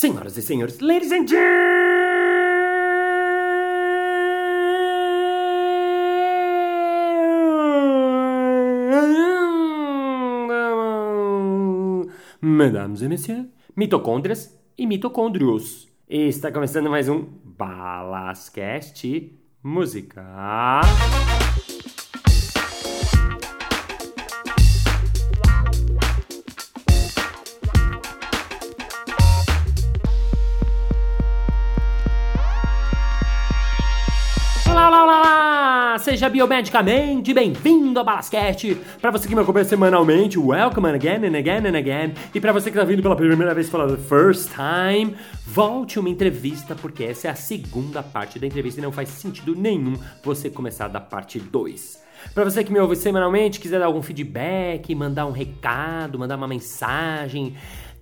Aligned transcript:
Senhoras 0.00 0.36
e 0.36 0.42
senhores, 0.42 0.78
ladies 0.78 1.10
and 1.10 1.26
gentlemen, 1.26 1.66
mesdames 12.40 13.02
et 13.02 13.08
messieurs, 13.08 13.46
mitocôndrias 13.74 14.56
e 14.78 14.86
mitocôndrios. 14.86 15.88
Está 16.08 16.52
começando 16.52 16.88
mais 16.88 17.08
um 17.08 17.26
Balascast 17.44 19.36
Música. 19.64 20.80
Seja 36.28 36.30
biomedicamente 36.30 37.32
bem-vindo 37.32 37.98
ao 37.98 38.04
Balascast. 38.04 38.74
Para 39.00 39.10
você 39.10 39.26
que 39.26 39.34
me 39.34 39.40
acompanha 39.40 39.64
semanalmente, 39.64 40.38
welcome 40.38 40.86
again 40.88 41.24
and 41.24 41.38
again 41.38 41.66
and 41.66 41.78
again. 41.78 42.12
E 42.34 42.40
para 42.40 42.52
você 42.52 42.70
que 42.70 42.76
tá 42.76 42.84
vindo 42.84 43.02
pela 43.02 43.16
primeira 43.16 43.54
vez 43.54 43.70
the 43.70 43.96
first 43.96 44.50
time, 44.50 45.16
volte 45.46 45.98
uma 45.98 46.10
entrevista, 46.10 46.74
porque 46.74 47.04
essa 47.04 47.28
é 47.28 47.30
a 47.30 47.34
segunda 47.34 48.02
parte 48.02 48.38
da 48.38 48.46
entrevista 48.46 48.78
e 48.78 48.82
não 48.82 48.92
faz 48.92 49.08
sentido 49.08 49.54
nenhum 49.56 49.94
você 50.22 50.50
começar 50.50 50.88
da 50.88 51.00
parte 51.00 51.40
2. 51.40 52.06
Para 52.34 52.44
você 52.44 52.62
que 52.62 52.72
me 52.72 52.78
ouve 52.78 52.96
semanalmente, 52.96 53.58
quiser 53.58 53.78
dar 53.78 53.86
algum 53.86 54.02
feedback, 54.02 54.94
mandar 54.94 55.24
um 55.24 55.32
recado, 55.32 56.18
mandar 56.18 56.36
uma 56.36 56.48
mensagem, 56.48 57.54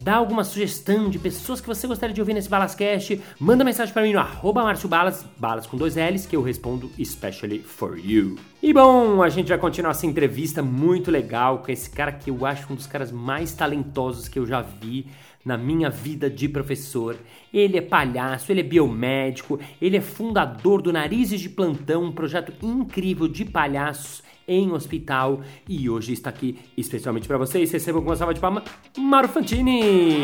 dar 0.07 0.19
alguma 0.19 0.45
sugestão 0.45 1.11
de 1.11 1.19
pessoas 1.19 1.61
que 1.61 1.67
você 1.67 1.85
gostaria 1.85 2.15
de 2.15 2.21
ouvir 2.21 2.33
nesse 2.33 2.49
Balascast, 2.49 3.21
manda 3.41 3.65
mensagem 3.65 3.93
para 3.93 4.05
mim 4.05 4.13
no 4.13 4.21
arroba 4.21 4.63
Márcio 4.63 4.89
Balas, 4.89 5.27
balas 5.37 5.67
com 5.67 5.77
dois 5.77 5.97
L's, 5.97 6.25
que 6.27 6.37
eu 6.37 6.43
respondo 6.43 6.89
especially 6.97 7.59
for 7.59 7.99
you. 7.99 8.39
E 8.63 8.73
bom, 8.73 9.21
a 9.21 9.29
gente 9.29 9.49
vai 9.49 9.59
continuar 9.59 9.91
essa 9.91 10.07
entrevista 10.07 10.63
muito 10.63 11.11
legal 11.11 11.59
com 11.59 11.73
esse 11.73 11.91
cara 11.91 12.13
que 12.13 12.31
eu 12.31 12.47
acho 12.47 12.73
um 12.73 12.77
dos 12.77 12.87
caras 12.87 13.11
mais 13.11 13.53
talentosos 13.53 14.29
que 14.29 14.39
eu 14.39 14.47
já 14.47 14.63
vi 14.63 15.09
na 15.45 15.59
minha 15.59 15.91
vida 15.91 16.31
de 16.31 16.49
professor. 16.49 17.17
Ele 17.53 17.77
é 17.77 17.83
palhaço, 17.83 18.53
ele 18.53 18.61
é 18.61 18.65
biomédico, 18.65 19.59
ele 19.83 19.97
é 19.97 20.01
fundador 20.01 20.83
do 20.83 20.93
Narizes 20.93 21.41
de 21.41 21.49
Plantão, 21.49 22.05
um 22.05 22.13
projeto 22.13 22.53
incrível 22.65 23.27
de 23.27 23.45
palhaços 23.45 24.23
em 24.49 24.73
hospital 24.73 25.41
e 25.69 25.89
hoje 25.89 26.13
está 26.13 26.31
aqui 26.31 26.59
especialmente 26.77 27.27
para 27.27 27.39
vocês. 27.39 27.71
Recebam 27.71 28.03
com 28.03 28.11
uma 28.11 28.17
salva 28.17 28.35
de 28.35 28.41
palmas, 28.41 28.65
Mauro 28.97 29.29
Fantini. 29.29 30.21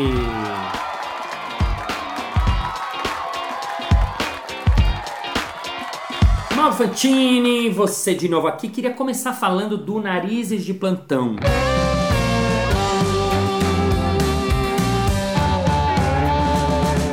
Mauro 6.55 6.75
Fantini, 6.75 7.69
você 7.69 8.15
de 8.15 8.29
novo 8.29 8.47
aqui. 8.47 8.69
Queria 8.69 8.91
começar 8.91 9.33
falando 9.33 9.77
do 9.77 9.99
Narizes 9.99 10.63
de 10.63 10.73
Plantão. 10.73 11.35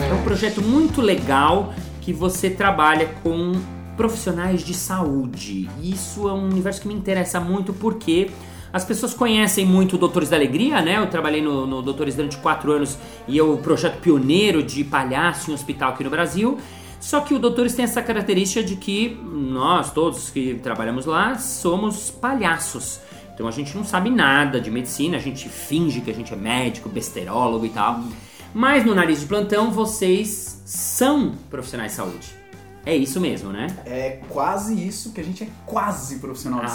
É 0.09 0.15
um 0.15 0.23
projeto 0.23 0.63
muito 0.63 1.01
legal 1.01 1.75
que 2.01 2.13
você 2.13 2.49
trabalha 2.49 3.07
com 3.23 3.55
profissionais 4.01 4.65
de 4.65 4.73
saúde. 4.73 5.69
Isso 5.83 6.27
é 6.27 6.33
um 6.33 6.49
universo 6.49 6.81
que 6.81 6.89
me 6.89 6.95
interessa 6.95 7.39
muito 7.39 7.75
porque 7.75 8.31
as 8.73 8.83
pessoas 8.83 9.13
conhecem 9.13 9.67
muito 9.67 9.97
o 9.97 9.99
Doutores 9.99 10.31
da 10.31 10.37
Alegria, 10.37 10.81
né? 10.81 10.97
Eu 10.97 11.07
trabalhei 11.07 11.43
no, 11.43 11.67
no 11.67 11.83
Doutores 11.83 12.15
durante 12.15 12.39
quatro 12.39 12.73
anos 12.73 12.97
e 13.29 13.39
é 13.39 13.43
o 13.43 13.59
projeto 13.59 14.01
pioneiro 14.01 14.63
de 14.63 14.83
palhaço 14.85 15.51
em 15.51 15.55
hospital 15.55 15.91
aqui 15.91 16.03
no 16.03 16.09
Brasil. 16.09 16.57
Só 16.99 17.21
que 17.21 17.35
o 17.35 17.39
Doutores 17.39 17.75
tem 17.75 17.85
essa 17.85 18.01
característica 18.01 18.67
de 18.67 18.75
que 18.77 19.21
nós, 19.23 19.93
todos 19.93 20.31
que 20.31 20.55
trabalhamos 20.63 21.05
lá, 21.05 21.37
somos 21.37 22.11
palhaços. 22.11 23.01
Então 23.35 23.47
a 23.47 23.51
gente 23.51 23.77
não 23.77 23.85
sabe 23.85 24.09
nada 24.09 24.59
de 24.59 24.71
medicina, 24.71 25.19
a 25.19 25.21
gente 25.21 25.47
finge 25.47 26.01
que 26.01 26.11
a 26.11 26.15
gente 26.15 26.33
é 26.33 26.37
médico, 26.37 26.89
besterólogo 26.89 27.67
e 27.67 27.69
tal. 27.69 28.03
Mas 28.55 28.83
no 28.83 28.95
nariz 28.95 29.21
de 29.21 29.27
plantão 29.27 29.71
vocês 29.71 30.63
são 30.65 31.35
profissionais 31.51 31.93
de 31.93 31.97
saúde. 31.99 32.40
É 32.85 32.97
isso 32.97 33.21
mesmo, 33.21 33.53
né? 33.53 33.67
É 33.85 34.21
quase 34.31 34.75
isso 34.87 35.13
que 35.13 35.21
a 35.21 35.25
gente 35.25 35.45
é 35.45 35.49
quase 35.67 36.19
profissional 36.19 36.61
de 36.61 36.67
Ah, 36.67 36.69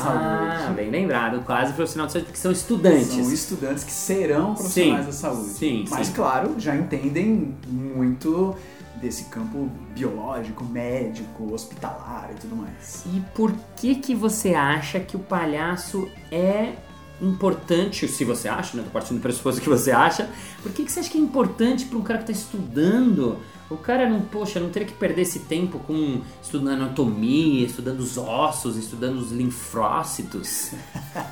saúde. 0.64 0.76
bem 0.76 0.92
lembrado, 0.92 1.44
quase 1.44 1.74
profissional 1.74 2.06
de 2.06 2.14
saúde, 2.14 2.26
porque 2.28 2.40
são 2.40 2.52
estudantes. 2.52 3.08
São 3.08 3.32
estudantes 3.34 3.84
que 3.84 3.92
serão 3.92 4.54
profissionais 4.54 5.00
Sim, 5.02 5.06
da 5.08 5.12
saúde. 5.12 5.50
sim, 5.50 5.86
Mas, 5.90 6.08
sim. 6.08 6.14
claro, 6.14 6.56
já 6.60 6.76
entendem 6.76 7.56
muito 7.68 8.56
desse 9.02 9.26
campo 9.26 9.70
biológico, 9.96 10.64
médico, 10.64 11.52
hospitalar 11.54 12.30
e 12.36 12.40
tudo 12.40 12.56
mais. 12.56 13.04
E 13.14 13.20
por 13.36 13.52
que 13.76 13.96
que 13.96 14.14
você 14.16 14.54
acha 14.54 15.00
que 15.00 15.16
o 15.16 15.20
palhaço 15.20 16.08
é 16.32 16.74
importante, 17.22 18.08
se 18.08 18.26
você 18.26 18.48
acha, 18.48 18.78
né? 18.78 18.84
Tô 18.84 18.90
partindo 18.90 19.18
do 19.18 19.22
pressuposto 19.22 19.62
que 19.62 19.70
você 19.70 19.92
acha. 19.92 20.30
Por 20.62 20.72
que 20.72 20.84
que 20.84 20.92
você 20.92 21.00
acha 21.00 21.10
que 21.10 21.18
é 21.18 21.22
importante 21.22 21.86
para 21.86 21.98
um 21.98 22.02
cara 22.02 22.20
que 22.20 22.26
tá 22.26 22.32
estudando? 22.32 23.38
O 23.70 23.78
cara 23.78 24.08
não, 24.08 24.22
poxa, 24.22 24.60
não 24.60 24.70
teria 24.70 24.88
que 24.88 24.94
perder 24.94 25.24
esse 25.24 25.40
tempo 25.40 25.80
com 25.80 26.22
estudando 26.42 26.82
anatomia, 26.82 27.66
estudando 27.66 28.00
os 28.00 28.16
ossos, 28.16 28.78
estudando 28.78 29.18
os 29.18 29.32
linfócitos. 29.32 30.72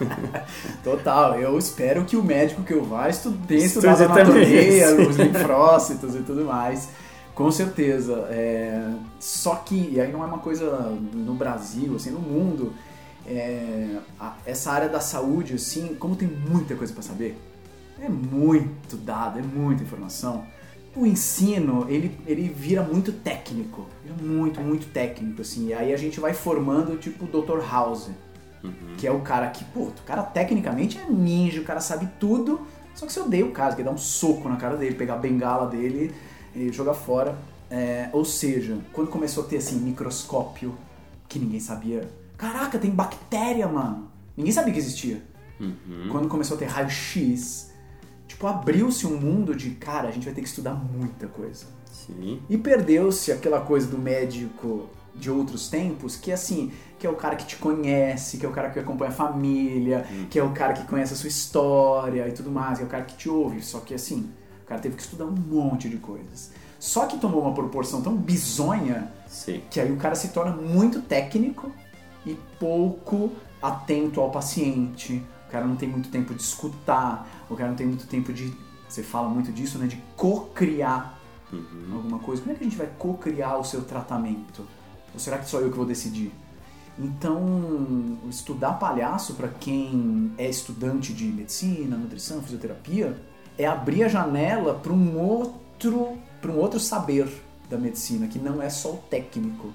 Total, 0.84 1.40
eu 1.40 1.58
espero 1.60 2.06
que 2.06 2.18
o 2.18 2.24
médico 2.24 2.64
que 2.64 2.74
eu 2.74 2.84
vá 2.84 3.08
estu 3.08 3.32
tenha 3.48 3.64
Estude 3.64 3.86
estudado 3.88 4.16
também 4.16 4.82
anatomia, 4.82 5.10
os 5.10 5.16
linfócitos 5.18 6.16
e 6.16 6.20
tudo 6.20 6.46
mais. 6.46 6.90
Com 7.36 7.52
certeza. 7.52 8.28
É... 8.30 8.94
Só 9.20 9.56
que, 9.56 9.92
e 9.92 10.02
aí 10.02 10.12
não 10.12 10.24
é 10.24 10.26
uma 10.26 10.40
coisa 10.40 10.98
no 11.14 11.36
Brasil, 11.36 11.96
assim, 11.96 12.10
no 12.10 12.20
mundo, 12.20 12.74
é... 13.28 13.98
a- 14.20 14.38
essa 14.46 14.72
área 14.72 14.90
da 14.90 15.00
saúde, 15.00 15.54
assim, 15.56 15.96
como 15.96 16.16
tem 16.16 16.28
muita 16.28 16.76
coisa 16.76 16.94
para 16.94 17.04
saber, 17.04 17.38
é 18.00 18.10
muito 18.10 18.98
dado, 18.98 19.40
é 19.40 19.42
muita 19.42 19.84
informação. 19.84 20.46
O 20.96 21.06
ensino, 21.08 21.86
ele, 21.90 22.16
ele 22.28 22.48
vira 22.50 22.84
muito 22.84 23.12
técnico, 23.12 23.88
vira 24.04 24.16
muito, 24.22 24.62
muito 24.62 24.88
técnico, 24.88 25.42
assim. 25.42 25.68
E 25.68 25.74
aí 25.74 25.94
a 25.94 25.98
gente 25.98 26.20
vai 26.20 26.34
formando, 26.34 26.98
tipo, 26.98 27.26
o 27.26 27.28
Dr. 27.28 27.60
House, 27.68 28.10
que 28.98 29.08
é 29.08 29.12
o 29.12 29.22
cara 29.22 29.48
que, 29.50 29.64
pô, 29.66 29.86
o 29.86 29.94
cara 30.06 30.22
tecnicamente 30.24 30.98
é 31.00 31.06
ninja, 31.10 31.60
o 31.62 31.64
cara 31.64 31.80
sabe 31.80 32.08
tudo, 32.20 32.62
só 32.94 33.06
que 33.06 33.12
você 33.14 33.20
odeia 33.20 33.46
o 33.46 33.52
cara, 33.52 33.76
quer 33.76 33.84
dar 33.84 33.92
um 33.92 33.98
soco 33.98 34.48
na 34.48 34.56
cara 34.56 34.78
dele, 34.78 34.96
pegar 34.96 35.16
a 35.16 35.18
bengala 35.18 35.68
dele 35.68 36.14
e 36.56 36.72
jogar 36.72 36.94
fora. 36.94 37.36
É, 37.72 38.10
ou 38.14 38.24
seja, 38.24 38.78
quando 38.92 39.10
começou 39.10 39.44
a 39.46 39.48
ter 39.48 39.58
assim, 39.58 39.78
microscópio, 39.80 40.78
que 41.28 41.40
ninguém 41.40 41.60
sabia. 41.60 42.08
Caraca, 42.44 42.78
tem 42.78 42.92
bactéria, 42.92 43.70
mano! 43.70 44.12
Ninguém 44.36 44.52
sabia 44.52 44.74
que 44.74 44.80
existia. 44.80 45.24
Quando 46.12 46.28
começou 46.28 46.58
a 46.58 46.59
ter 46.59 46.66
raio-x, 46.66 47.72
tipo, 48.28 48.46
abriu-se 48.46 49.08
um 49.08 49.18
mundo 49.18 49.56
de, 49.56 49.70
cara, 49.70 50.09
a 50.09 50.12
gente 50.12 50.26
vai 50.26 50.34
ter 50.34 50.42
que 50.42 50.48
estudar 50.50 50.74
muita 50.74 51.26
coisa. 51.28 51.66
Sim. 51.90 52.42
E 52.50 52.58
perdeu-se 52.58 53.31
aquela 53.31 53.62
coisa 53.62 53.88
do 53.88 53.98
médico 53.98 54.90
de 55.16 55.31
outros 55.31 55.70
tempos, 55.70 56.18
que 56.18 56.34
assim, 56.34 56.74
que 57.00 57.08
é 57.08 57.09
o 57.09 57.16
cara 57.16 57.38
que 57.38 57.46
te 57.46 57.56
conhece, 57.56 58.38
que 58.38 58.46
é 58.46 58.50
o 58.50 58.52
cara 58.52 58.72
que 58.72 58.80
acompanha 58.80 59.12
a 59.12 59.14
família, 59.14 60.06
que 60.30 60.38
é 60.38 60.44
o 60.44 60.52
cara 60.52 60.74
que 60.74 60.86
conhece 60.86 61.14
a 61.14 61.16
sua 61.16 61.30
história 61.30 62.28
e 62.28 62.34
tudo 62.34 62.52
mais, 62.52 62.78
que 62.78 62.84
é 62.84 62.88
o 62.88 62.90
cara 62.90 63.06
que 63.06 63.16
te 63.16 63.30
ouve. 63.30 63.62
Só 63.62 63.80
que 63.80 63.94
assim, 63.94 64.30
o 64.64 64.66
cara 64.66 64.81
teve 64.81 64.98
que 64.98 65.02
estudar 65.02 65.25
um 65.25 65.31
monte 65.31 65.88
de 65.88 65.96
coisas. 65.96 66.52
Só 66.78 67.06
que 67.06 67.18
tomou 67.18 67.42
uma 67.42 67.54
proporção 67.54 68.02
tão 68.02 68.14
bizonha 68.18 69.10
Sim. 69.28 69.62
que 69.72 69.80
aí 69.80 69.90
o 69.90 69.96
cara 69.96 70.16
se 70.16 70.28
torna 70.30 70.52
muito 70.52 71.02
técnico 71.02 71.72
e 72.26 72.38
pouco 72.60 73.32
atento 73.62 74.20
ao 74.20 74.32
paciente. 74.32 75.24
O 75.48 75.52
cara 75.52 75.66
não 75.66 75.76
tem 75.76 75.88
muito 75.88 76.10
tempo 76.10 76.34
de 76.34 76.42
escutar, 76.42 77.46
o 77.50 77.56
cara 77.56 77.70
não 77.70 77.76
tem 77.76 77.88
muito 77.88 78.08
tempo 78.08 78.34
de. 78.34 78.54
Você 78.88 79.04
fala 79.04 79.30
muito 79.30 79.52
disso, 79.52 79.78
né? 79.78 79.88
De 79.88 79.98
co-criar 80.16 81.20
alguma 81.92 82.20
coisa. 82.20 82.42
Como 82.42 82.54
é 82.54 82.58
que 82.58 82.64
a 82.64 82.68
gente 82.68 82.78
vai 82.78 82.90
co-criar 82.98 83.58
o 83.58 83.64
seu 83.64 83.84
tratamento? 83.84 84.66
Ou 85.14 85.20
será 85.20 85.38
que 85.38 85.50
sou 85.50 85.62
eu 85.62 85.70
que 85.70 85.78
vou 85.78 85.86
decidir? 85.86 86.31
Então, 86.98 88.20
estudar 88.30 88.74
palhaço 88.74 89.34
para 89.34 89.48
quem 89.48 90.31
é 90.38 90.48
estudante 90.48 91.12
de 91.14 91.26
medicina, 91.26 91.98
nutrição, 91.98 92.42
fisioterapia, 92.42 93.19
é 93.58 93.66
abrir 93.66 94.04
a 94.04 94.08
janela 94.08 94.76
para 94.76 94.94
um 94.94 95.19
outro, 95.19 96.18
para 96.40 96.52
um 96.52 96.58
outro 96.58 96.80
saber 96.80 97.28
da 97.69 97.78
medicina 97.78 98.28
que 98.28 98.38
não 98.38 98.62
é 98.62 98.69
só 98.69 98.94
o 98.94 98.98
técnico, 99.10 99.72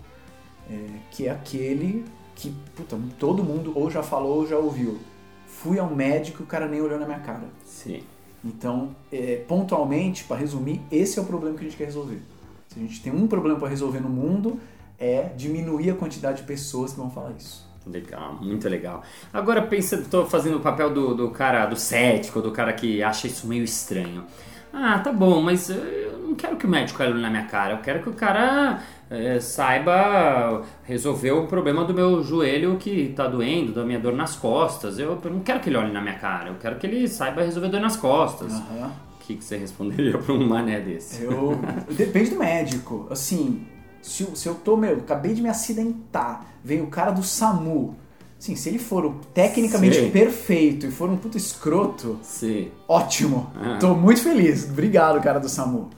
é, 0.70 0.86
que 1.10 1.26
é 1.26 1.30
aquele 1.30 2.04
que 2.38 2.54
puta, 2.74 2.96
todo 3.18 3.42
mundo 3.42 3.72
ou 3.74 3.90
já 3.90 4.02
falou 4.02 4.38
ou 4.38 4.46
já 4.46 4.56
ouviu. 4.56 4.98
Fui 5.46 5.78
ao 5.78 5.92
médico, 5.92 6.44
o 6.44 6.46
cara 6.46 6.68
nem 6.68 6.80
olhou 6.80 6.98
na 6.98 7.04
minha 7.04 7.18
cara. 7.18 7.48
Sim. 7.64 8.02
Então, 8.44 8.94
é, 9.12 9.42
pontualmente, 9.48 10.22
para 10.22 10.36
resumir, 10.36 10.80
esse 10.90 11.18
é 11.18 11.22
o 11.22 11.24
problema 11.24 11.56
que 11.56 11.62
a 11.62 11.68
gente 11.68 11.76
quer 11.76 11.86
resolver. 11.86 12.22
Se 12.68 12.78
a 12.78 12.82
gente 12.82 13.02
tem 13.02 13.12
um 13.12 13.26
problema 13.26 13.58
para 13.58 13.68
resolver 13.68 13.98
no 13.98 14.08
mundo, 14.08 14.60
é 14.98 15.30
diminuir 15.36 15.90
a 15.90 15.94
quantidade 15.94 16.42
de 16.42 16.46
pessoas 16.46 16.92
que 16.92 16.98
vão 16.98 17.10
falar 17.10 17.32
isso. 17.36 17.68
Legal, 17.84 18.38
muito 18.40 18.68
legal. 18.68 19.02
Agora 19.32 19.62
pensa, 19.62 20.04
tô 20.08 20.24
fazendo 20.26 20.58
o 20.58 20.60
papel 20.60 20.92
do, 20.92 21.14
do 21.14 21.30
cara, 21.30 21.66
do 21.66 21.76
cético, 21.76 22.40
do 22.40 22.52
cara 22.52 22.72
que 22.72 23.02
acha 23.02 23.26
isso 23.26 23.48
meio 23.48 23.64
estranho. 23.64 24.24
Ah, 24.72 24.98
tá 24.98 25.10
bom, 25.10 25.40
mas 25.42 25.70
eu 25.70 26.07
não 26.28 26.34
quero 26.34 26.56
que 26.56 26.66
o 26.66 26.68
médico 26.68 27.02
olhe 27.02 27.20
na 27.20 27.30
minha 27.30 27.44
cara, 27.44 27.74
eu 27.74 27.78
quero 27.78 28.02
que 28.02 28.08
o 28.08 28.12
cara 28.12 28.80
é, 29.10 29.40
saiba 29.40 30.62
resolver 30.84 31.32
o 31.32 31.46
problema 31.46 31.84
do 31.84 31.92
meu 31.94 32.22
joelho 32.22 32.76
que 32.76 33.12
tá 33.16 33.26
doendo, 33.26 33.72
da 33.72 33.84
minha 33.84 33.98
dor 33.98 34.12
nas 34.14 34.36
costas. 34.36 34.98
Eu, 34.98 35.18
eu 35.24 35.30
não 35.30 35.40
quero 35.40 35.60
que 35.60 35.68
ele 35.68 35.76
olhe 35.76 35.92
na 35.92 36.00
minha 36.00 36.14
cara, 36.18 36.48
eu 36.50 36.54
quero 36.56 36.76
que 36.76 36.86
ele 36.86 37.08
saiba 37.08 37.42
resolver 37.42 37.68
dor 37.68 37.80
nas 37.80 37.96
costas. 37.96 38.52
Aham. 38.52 38.92
O 39.14 39.18
que, 39.28 39.36
que 39.36 39.44
você 39.44 39.58
responderia 39.58 40.16
pra 40.16 40.32
um 40.32 40.46
mané 40.48 40.80
desse? 40.80 41.22
Eu. 41.22 41.58
Depende 41.90 42.30
do 42.30 42.38
médico. 42.38 43.06
Assim, 43.10 43.66
se, 44.00 44.22
eu- 44.22 44.34
se 44.34 44.48
eu 44.48 44.54
tô, 44.54 44.74
meu, 44.76 44.94
acabei 44.96 45.34
de 45.34 45.42
me 45.42 45.50
acidentar, 45.50 46.46
vem 46.64 46.80
o 46.80 46.86
cara 46.86 47.10
do 47.10 47.22
SAMU. 47.22 47.94
Assim, 48.40 48.54
se 48.56 48.68
ele 48.70 48.78
for 48.78 49.16
tecnicamente 49.34 49.96
Sei. 49.96 50.10
perfeito 50.10 50.86
e 50.86 50.90
for 50.90 51.10
um 51.10 51.16
puto 51.16 51.36
escroto, 51.36 52.18
Sim. 52.22 52.68
ótimo. 52.86 53.50
Ah. 53.56 53.76
Tô 53.80 53.94
muito 53.94 54.22
feliz. 54.22 54.64
Obrigado, 54.70 55.20
cara 55.20 55.38
do 55.40 55.48
SAMU. 55.48 55.90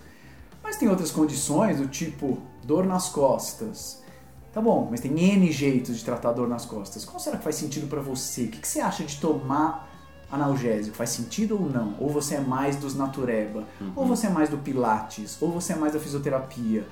Mas 0.70 0.76
tem 0.76 0.88
outras 0.88 1.10
condições, 1.10 1.80
do 1.80 1.88
tipo 1.88 2.38
dor 2.62 2.86
nas 2.86 3.08
costas. 3.08 4.04
Tá 4.52 4.60
bom, 4.60 4.86
mas 4.88 5.00
tem 5.00 5.18
N 5.18 5.50
jeitos 5.50 5.98
de 5.98 6.04
tratar 6.04 6.30
dor 6.30 6.46
nas 6.46 6.64
costas. 6.64 7.04
Qual 7.04 7.18
será 7.18 7.38
que 7.38 7.42
faz 7.42 7.56
sentido 7.56 7.88
pra 7.88 8.00
você? 8.00 8.44
O 8.44 8.48
que, 8.50 8.58
que 8.58 8.68
você 8.68 8.78
acha 8.78 9.02
de 9.02 9.16
tomar 9.16 9.90
analgésico? 10.30 10.96
Faz 10.96 11.10
sentido 11.10 11.60
ou 11.60 11.68
não? 11.68 11.96
Ou 11.98 12.08
você 12.08 12.36
é 12.36 12.40
mais 12.40 12.76
dos 12.76 12.94
natureba? 12.94 13.64
Ou 13.96 14.06
você 14.06 14.28
é 14.28 14.30
mais 14.30 14.48
do 14.48 14.58
pilates? 14.58 15.36
Ou 15.40 15.50
você 15.50 15.72
é 15.72 15.76
mais 15.76 15.92
da 15.92 15.98
fisioterapia? 15.98 16.86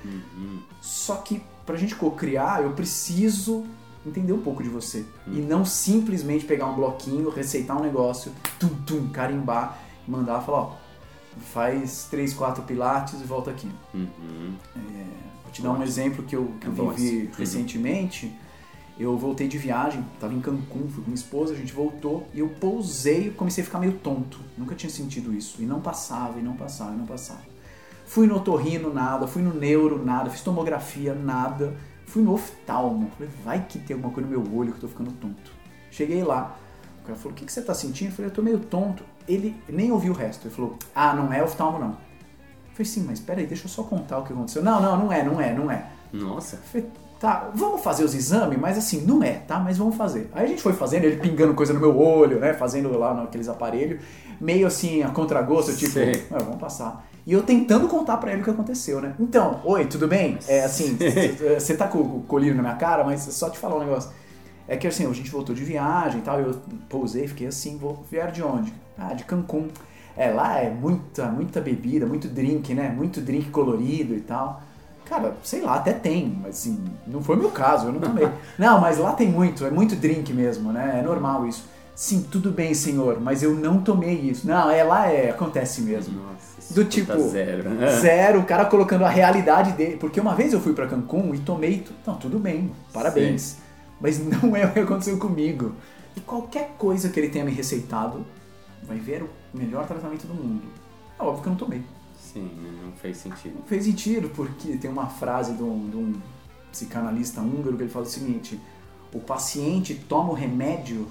Só 0.80 1.14
que 1.14 1.40
pra 1.64 1.76
gente 1.76 1.94
cocriar, 1.94 2.60
eu 2.64 2.72
preciso 2.72 3.64
entender 4.04 4.32
um 4.32 4.42
pouco 4.42 4.60
de 4.60 4.68
você. 4.68 5.06
E 5.28 5.40
não 5.40 5.64
simplesmente 5.64 6.44
pegar 6.44 6.66
um 6.66 6.74
bloquinho, 6.74 7.30
receitar 7.30 7.76
um 7.76 7.82
negócio, 7.82 8.32
tum, 8.58 8.74
tum, 8.84 9.08
carimbar, 9.10 9.78
e 10.04 10.10
mandar 10.10 10.40
falar, 10.40 10.62
ó, 10.62 10.72
faz 11.38 12.06
três, 12.10 12.32
quatro 12.34 12.62
pilates 12.64 13.20
e 13.20 13.24
volta 13.24 13.50
aqui. 13.50 13.70
Uhum. 13.94 14.54
Vou 15.42 15.52
te 15.52 15.62
dar 15.62 15.72
um 15.72 15.82
exemplo 15.82 16.24
que 16.24 16.36
eu, 16.36 16.52
que 16.60 16.66
eu 16.66 16.72
É 16.72 16.94
vivi 16.94 17.16
esse. 17.24 17.30
recentemente. 17.38 18.32
Eu 18.98 19.16
voltei 19.16 19.46
de 19.46 19.56
viagem, 19.56 20.04
tava 20.18 20.34
em 20.34 20.40
Cancún, 20.40 20.88
fui 20.88 21.04
com 21.04 21.10
minha 21.10 21.14
esposa, 21.14 21.54
a 21.54 21.56
gente 21.56 21.72
voltou 21.72 22.26
e 22.34 22.40
eu 22.40 22.48
pousei 22.48 23.28
e 23.28 23.30
comecei 23.30 23.62
a 23.62 23.64
ficar 23.64 23.78
meio 23.78 23.92
tonto. 23.92 24.40
Nunca 24.56 24.74
tinha 24.74 24.90
sentido 24.90 25.32
isso. 25.32 25.62
E 25.62 25.64
não 25.64 25.80
passava, 25.80 26.38
e 26.40 26.42
não 26.42 26.56
passava, 26.56 26.94
e 26.94 26.98
não 26.98 27.06
passava. 27.06 27.40
Fui 28.06 28.26
no 28.26 28.34
otorrino, 28.36 28.92
nada. 28.92 29.28
Fui 29.28 29.40
no 29.40 29.54
neuro, 29.54 30.04
nada. 30.04 30.30
Fiz 30.30 30.40
tomografia, 30.40 31.14
nada. 31.14 31.76
Fui 32.06 32.22
no 32.22 32.32
oftalmo. 32.32 33.08
Falei, 33.16 33.32
vai 33.44 33.64
que 33.68 33.78
tem 33.78 33.94
alguma 33.94 34.12
coisa 34.12 34.28
no 34.28 34.36
meu 34.36 34.56
olho 34.58 34.72
que 34.72 34.78
eu 34.78 34.80
tô 34.80 34.88
ficando 34.88 35.12
tonto. 35.12 35.52
Cheguei 35.92 36.24
lá. 36.24 36.56
O 37.02 37.06
cara 37.06 37.16
falou, 37.16 37.32
o 37.32 37.34
que, 37.36 37.44
que 37.44 37.52
você 37.52 37.62
tá 37.62 37.74
sentindo? 37.74 38.08
Eu 38.08 38.16
falei, 38.16 38.30
eu 38.30 38.34
tô 38.34 38.42
meio 38.42 38.58
tonto. 38.58 39.04
Ele 39.28 39.54
nem 39.68 39.92
ouviu 39.92 40.12
o 40.12 40.16
resto. 40.16 40.46
Ele 40.48 40.54
falou, 40.54 40.76
ah, 40.94 41.12
não 41.14 41.32
é 41.32 41.42
oftalmo 41.42 41.78
não. 41.78 41.88
Eu 41.90 41.94
falei, 42.72 42.86
sim, 42.86 43.04
mas 43.06 43.20
peraí, 43.20 43.46
deixa 43.46 43.64
eu 43.66 43.68
só 43.68 43.82
contar 43.82 44.18
o 44.18 44.24
que 44.24 44.32
aconteceu. 44.32 44.62
Não, 44.62 44.80
não, 44.80 44.96
não 44.96 45.12
é, 45.12 45.22
não 45.22 45.40
é, 45.40 45.52
não 45.54 45.70
é. 45.70 45.86
Nossa. 46.12 46.56
Eu 46.56 46.62
falei, 46.62 46.86
tá, 47.20 47.50
vamos 47.54 47.82
fazer 47.82 48.04
os 48.04 48.14
exames, 48.14 48.58
mas 48.58 48.78
assim, 48.78 49.02
não 49.04 49.22
é, 49.22 49.32
tá? 49.32 49.58
Mas 49.58 49.76
vamos 49.76 49.96
fazer. 49.96 50.30
Aí 50.32 50.44
a 50.44 50.48
gente 50.48 50.62
foi 50.62 50.72
fazendo, 50.72 51.04
ele 51.04 51.16
pingando 51.16 51.54
coisa 51.54 51.72
no 51.72 51.80
meu 51.80 51.98
olho, 51.98 52.38
né? 52.40 52.54
Fazendo 52.54 52.96
lá 52.96 53.12
naqueles 53.12 53.48
aparelhos, 53.48 54.00
meio 54.40 54.66
assim, 54.66 55.02
a 55.02 55.10
contragosto, 55.10 55.76
tipo. 55.76 55.98
"Ah, 56.30 56.38
vamos 56.38 56.58
passar. 56.58 57.06
E 57.26 57.32
eu 57.32 57.42
tentando 57.42 57.88
contar 57.88 58.16
pra 58.16 58.32
ele 58.32 58.40
o 58.40 58.44
que 58.44 58.50
aconteceu, 58.50 59.02
né? 59.02 59.14
Então, 59.20 59.60
oi, 59.64 59.84
tudo 59.84 60.08
bem? 60.08 60.38
É 60.48 60.64
assim, 60.64 60.96
você 61.58 61.76
tá 61.76 61.86
com 61.86 61.98
o 61.98 62.22
colírio 62.22 62.54
na 62.56 62.62
minha 62.62 62.76
cara, 62.76 63.04
mas 63.04 63.20
só 63.20 63.50
te 63.50 63.58
falar 63.58 63.76
um 63.76 63.80
negócio. 63.80 64.10
É 64.68 64.76
que 64.76 64.86
assim, 64.86 65.10
a 65.10 65.12
gente 65.14 65.30
voltou 65.30 65.54
de 65.54 65.64
viagem 65.64 66.20
e 66.20 66.22
tal, 66.22 66.38
eu 66.40 66.54
pousei, 66.90 67.26
fiquei 67.26 67.46
assim, 67.46 67.78
vou 67.78 68.04
vieram 68.10 68.30
de 68.30 68.42
onde? 68.42 68.72
Ah, 68.98 69.14
de 69.14 69.24
Cancún. 69.24 69.68
É, 70.14 70.30
lá 70.30 70.58
é 70.58 70.68
muita, 70.68 71.26
muita 71.26 71.60
bebida, 71.60 72.04
muito 72.04 72.28
drink, 72.28 72.74
né? 72.74 72.90
Muito 72.90 73.20
drink 73.20 73.50
colorido 73.50 74.14
e 74.14 74.20
tal. 74.20 74.62
Cara, 75.08 75.34
sei 75.42 75.62
lá, 75.62 75.76
até 75.76 75.92
tem, 75.92 76.36
mas 76.42 76.58
assim, 76.58 76.84
não 77.06 77.22
foi 77.22 77.36
meu 77.36 77.50
caso, 77.50 77.86
eu 77.86 77.92
não 77.92 78.00
tomei. 78.00 78.28
não, 78.58 78.78
mas 78.78 78.98
lá 78.98 79.12
tem 79.12 79.28
muito, 79.28 79.64
é 79.64 79.70
muito 79.70 79.96
drink 79.96 80.32
mesmo, 80.34 80.70
né? 80.70 80.98
É 80.98 81.02
normal 81.02 81.46
isso. 81.46 81.64
Sim, 81.94 82.26
tudo 82.30 82.50
bem, 82.50 82.74
senhor, 82.74 83.18
mas 83.20 83.42
eu 83.42 83.54
não 83.54 83.80
tomei 83.80 84.14
isso. 84.14 84.46
Não, 84.46 84.70
é 84.70 84.84
lá 84.84 85.10
é, 85.10 85.30
acontece 85.30 85.80
mesmo. 85.80 86.20
Nossa, 86.20 86.60
isso 86.60 86.74
Do 86.74 86.84
tipo, 86.84 87.18
zero. 87.28 87.70
Zero, 88.00 88.40
o 88.40 88.44
cara 88.44 88.66
colocando 88.66 89.04
a 89.04 89.08
realidade 89.08 89.72
dele. 89.72 89.96
Porque 89.96 90.20
uma 90.20 90.34
vez 90.34 90.52
eu 90.52 90.60
fui 90.60 90.74
pra 90.74 90.86
Cancún 90.86 91.34
e 91.34 91.38
tomei. 91.38 91.84
Não, 92.06 92.14
tudo 92.14 92.38
bem, 92.38 92.70
parabéns. 92.92 93.56
Mas 94.00 94.18
não 94.18 94.56
é 94.56 94.66
o 94.66 94.72
que 94.72 94.80
aconteceu 94.80 95.18
comigo. 95.18 95.74
E 96.16 96.20
qualquer 96.20 96.74
coisa 96.78 97.08
que 97.08 97.18
ele 97.18 97.28
tenha 97.28 97.44
me 97.44 97.52
receitado, 97.52 98.24
vai 98.82 98.98
ver 98.98 99.22
o 99.22 99.28
melhor 99.52 99.86
tratamento 99.86 100.26
do 100.26 100.34
mundo. 100.34 100.62
É 101.18 101.22
óbvio 101.22 101.42
que 101.42 101.48
eu 101.48 101.50
não 101.50 101.58
tomei. 101.58 101.82
Sim, 102.18 102.50
não 102.84 102.92
fez 102.92 103.16
sentido. 103.18 103.56
Não 103.56 103.66
fez 103.66 103.84
sentido, 103.84 104.28
porque 104.30 104.76
tem 104.76 104.90
uma 104.90 105.06
frase 105.06 105.54
de 105.54 105.62
um, 105.62 105.88
de 105.88 105.96
um 105.96 106.20
psicanalista 106.70 107.40
húngaro 107.40 107.76
que 107.76 107.84
ele 107.84 107.90
fala 107.90 108.04
o 108.04 108.08
seguinte: 108.08 108.60
o 109.12 109.20
paciente 109.20 109.94
toma 109.94 110.30
o 110.30 110.34
remédio, 110.34 111.06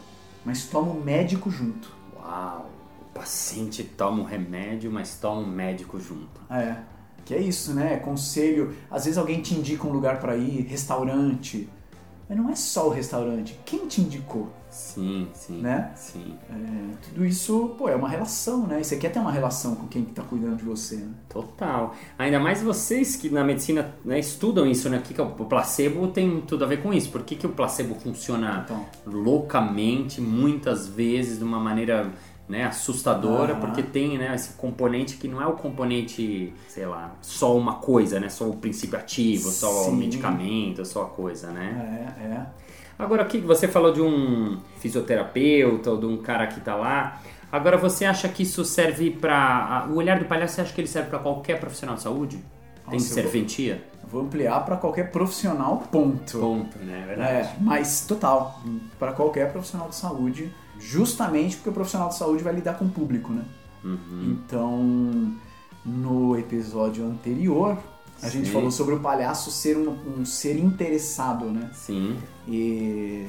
mas 0.45 0.65
toma 0.65 0.91
o 0.91 1.03
médico 1.03 1.49
junto. 1.49 1.91
Uau. 2.15 2.69
O 3.01 3.19
paciente 3.19 3.83
toma 3.83 4.21
um 4.21 4.25
remédio, 4.25 4.91
mas 4.91 5.17
toma 5.17 5.41
um 5.41 5.47
médico 5.47 5.99
junto. 5.99 6.39
É. 6.49 6.77
Que 7.25 7.33
é 7.33 7.41
isso, 7.41 7.73
né? 7.73 7.97
Conselho. 7.97 8.75
Às 8.91 9.05
vezes 9.05 9.17
alguém 9.17 9.41
te 9.41 9.55
indica 9.55 9.87
um 9.87 9.91
lugar 9.91 10.19
pra 10.19 10.37
ir, 10.37 10.61
restaurante. 10.67 11.67
Mas 12.27 12.37
não 12.37 12.49
é 12.49 12.55
só 12.55 12.87
o 12.87 12.89
restaurante. 12.91 13.57
Quem 13.65 13.87
te 13.87 14.01
indicou? 14.01 14.51
Sim, 14.69 15.27
sim. 15.33 15.61
Né? 15.61 15.91
Sim. 15.95 16.35
É, 16.49 17.07
tudo 17.07 17.25
isso, 17.25 17.73
pô, 17.77 17.87
é 17.87 17.95
uma 17.95 18.09
relação, 18.09 18.67
né? 18.67 18.81
E 18.81 18.83
você 18.83 18.97
quer 18.97 19.09
ter 19.09 19.19
uma 19.19 19.31
relação 19.31 19.75
com 19.75 19.87
quem 19.87 20.03
tá 20.03 20.21
cuidando 20.23 20.57
de 20.57 20.65
você, 20.65 20.97
né? 20.97 21.09
Total. 21.29 21.95
Ainda 22.19 22.37
mais 22.39 22.61
vocês 22.61 23.15
que 23.15 23.29
na 23.29 23.43
medicina 23.45 23.95
né, 24.03 24.19
estudam 24.19 24.67
isso, 24.67 24.89
né? 24.89 24.97
O 24.97 25.01
que, 25.01 25.13
que 25.13 25.21
é 25.21 25.23
o 25.23 25.27
o 25.27 25.45
placebo 25.45 26.07
tem 26.07 26.41
tudo 26.41 26.63
a 26.65 26.67
ver 26.67 26.81
com 26.83 26.93
isso. 26.93 27.09
Por 27.09 27.23
que, 27.23 27.35
que 27.35 27.45
o 27.45 27.49
placebo 27.49 27.95
funciona 27.95 28.63
Então. 28.65 28.85
loucamente, 29.05 30.19
muitas 30.19 30.87
vezes, 30.87 31.37
de 31.37 31.43
uma 31.43 31.59
maneira 31.59 32.11
né, 32.47 32.63
assustadora, 32.65 33.53
Aham. 33.53 33.59
porque 33.61 33.83
tem 33.83 34.17
né, 34.17 34.33
esse 34.33 34.53
componente 34.53 35.17
que 35.17 35.27
não 35.27 35.41
é 35.41 35.45
o 35.47 35.53
componente, 35.53 36.53
sei 36.69 36.85
lá, 36.85 37.13
só 37.21 37.55
uma 37.57 37.75
coisa, 37.75 38.19
né? 38.19 38.29
Só 38.29 38.47
o 38.47 38.55
princípio 38.55 38.97
ativo, 38.97 39.49
só 39.49 39.81
o 39.81 39.85
Sim. 39.85 39.97
medicamento, 39.97 40.85
só 40.85 41.03
a 41.03 41.05
coisa, 41.07 41.51
né? 41.51 42.15
É, 42.19 42.23
é. 42.23 42.45
Agora, 42.97 43.23
o 43.23 43.27
que 43.27 43.37
você 43.39 43.67
falou 43.67 43.91
de 43.91 44.01
um 44.01 44.57
fisioterapeuta 44.79 45.91
ou 45.91 45.97
de 45.97 46.05
um 46.05 46.17
cara 46.17 46.47
que 46.47 46.59
tá 46.61 46.75
lá. 46.75 47.21
Agora, 47.51 47.77
você 47.77 48.05
acha 48.05 48.27
que 48.27 48.43
isso 48.43 48.65
serve 48.65 49.11
pra. 49.11 49.87
O 49.89 49.95
olhar 49.95 50.19
do 50.19 50.25
palhaço, 50.25 50.55
você 50.55 50.61
acha 50.61 50.73
que 50.73 50.81
ele 50.81 50.87
serve 50.87 51.09
pra 51.09 51.19
qualquer 51.19 51.59
profissional 51.59 51.95
de 51.95 52.01
saúde? 52.01 52.37
Tem 52.89 52.93
Nossa, 52.99 53.05
eu 53.19 53.23
vou- 53.23 53.31
serventia? 53.31 53.83
Vou 54.09 54.21
ampliar 54.21 54.63
pra 54.65 54.77
qualquer 54.77 55.11
profissional, 55.11 55.83
ponto. 55.91 56.39
Ponto, 56.39 56.79
né? 56.79 57.01
É 57.03 57.07
verdade. 57.07 57.31
É, 57.49 57.53
mas 57.59 58.05
total, 58.07 58.61
Pra 58.97 59.11
qualquer 59.11 59.51
profissional 59.51 59.89
de 59.89 59.95
saúde, 59.95 60.49
justamente 60.79 61.55
porque 61.55 61.69
o 61.69 61.73
profissional 61.73 62.09
de 62.09 62.17
saúde 62.17 62.43
vai 62.43 62.53
lidar 62.53 62.75
com 62.75 62.85
o 62.85 62.89
público, 62.89 63.31
né? 63.31 63.43
Uhum. 63.83 64.37
Então, 64.45 65.33
no 65.85 66.37
episódio 66.37 67.05
anterior, 67.05 67.77
a 68.21 68.29
gente 68.29 68.47
Sim. 68.47 68.53
falou 68.53 68.71
sobre 68.71 68.95
o 68.95 68.99
palhaço 68.99 69.51
ser 69.51 69.77
um, 69.77 69.95
um 70.19 70.25
ser 70.25 70.57
interessado, 70.57 71.45
né? 71.45 71.69
Sim. 71.73 72.17
E 72.47 73.27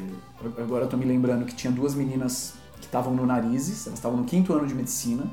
agora 0.56 0.84
eu 0.84 0.88
tô 0.88 0.96
me 0.96 1.04
lembrando 1.04 1.44
que 1.44 1.54
tinha 1.54 1.72
duas 1.72 1.94
meninas 1.94 2.54
que 2.80 2.86
estavam 2.86 3.14
no 3.14 3.26
Narizes, 3.26 3.86
elas 3.86 3.98
estavam 3.98 4.18
no 4.18 4.24
quinto 4.24 4.52
ano 4.52 4.66
de 4.66 4.74
medicina, 4.74 5.24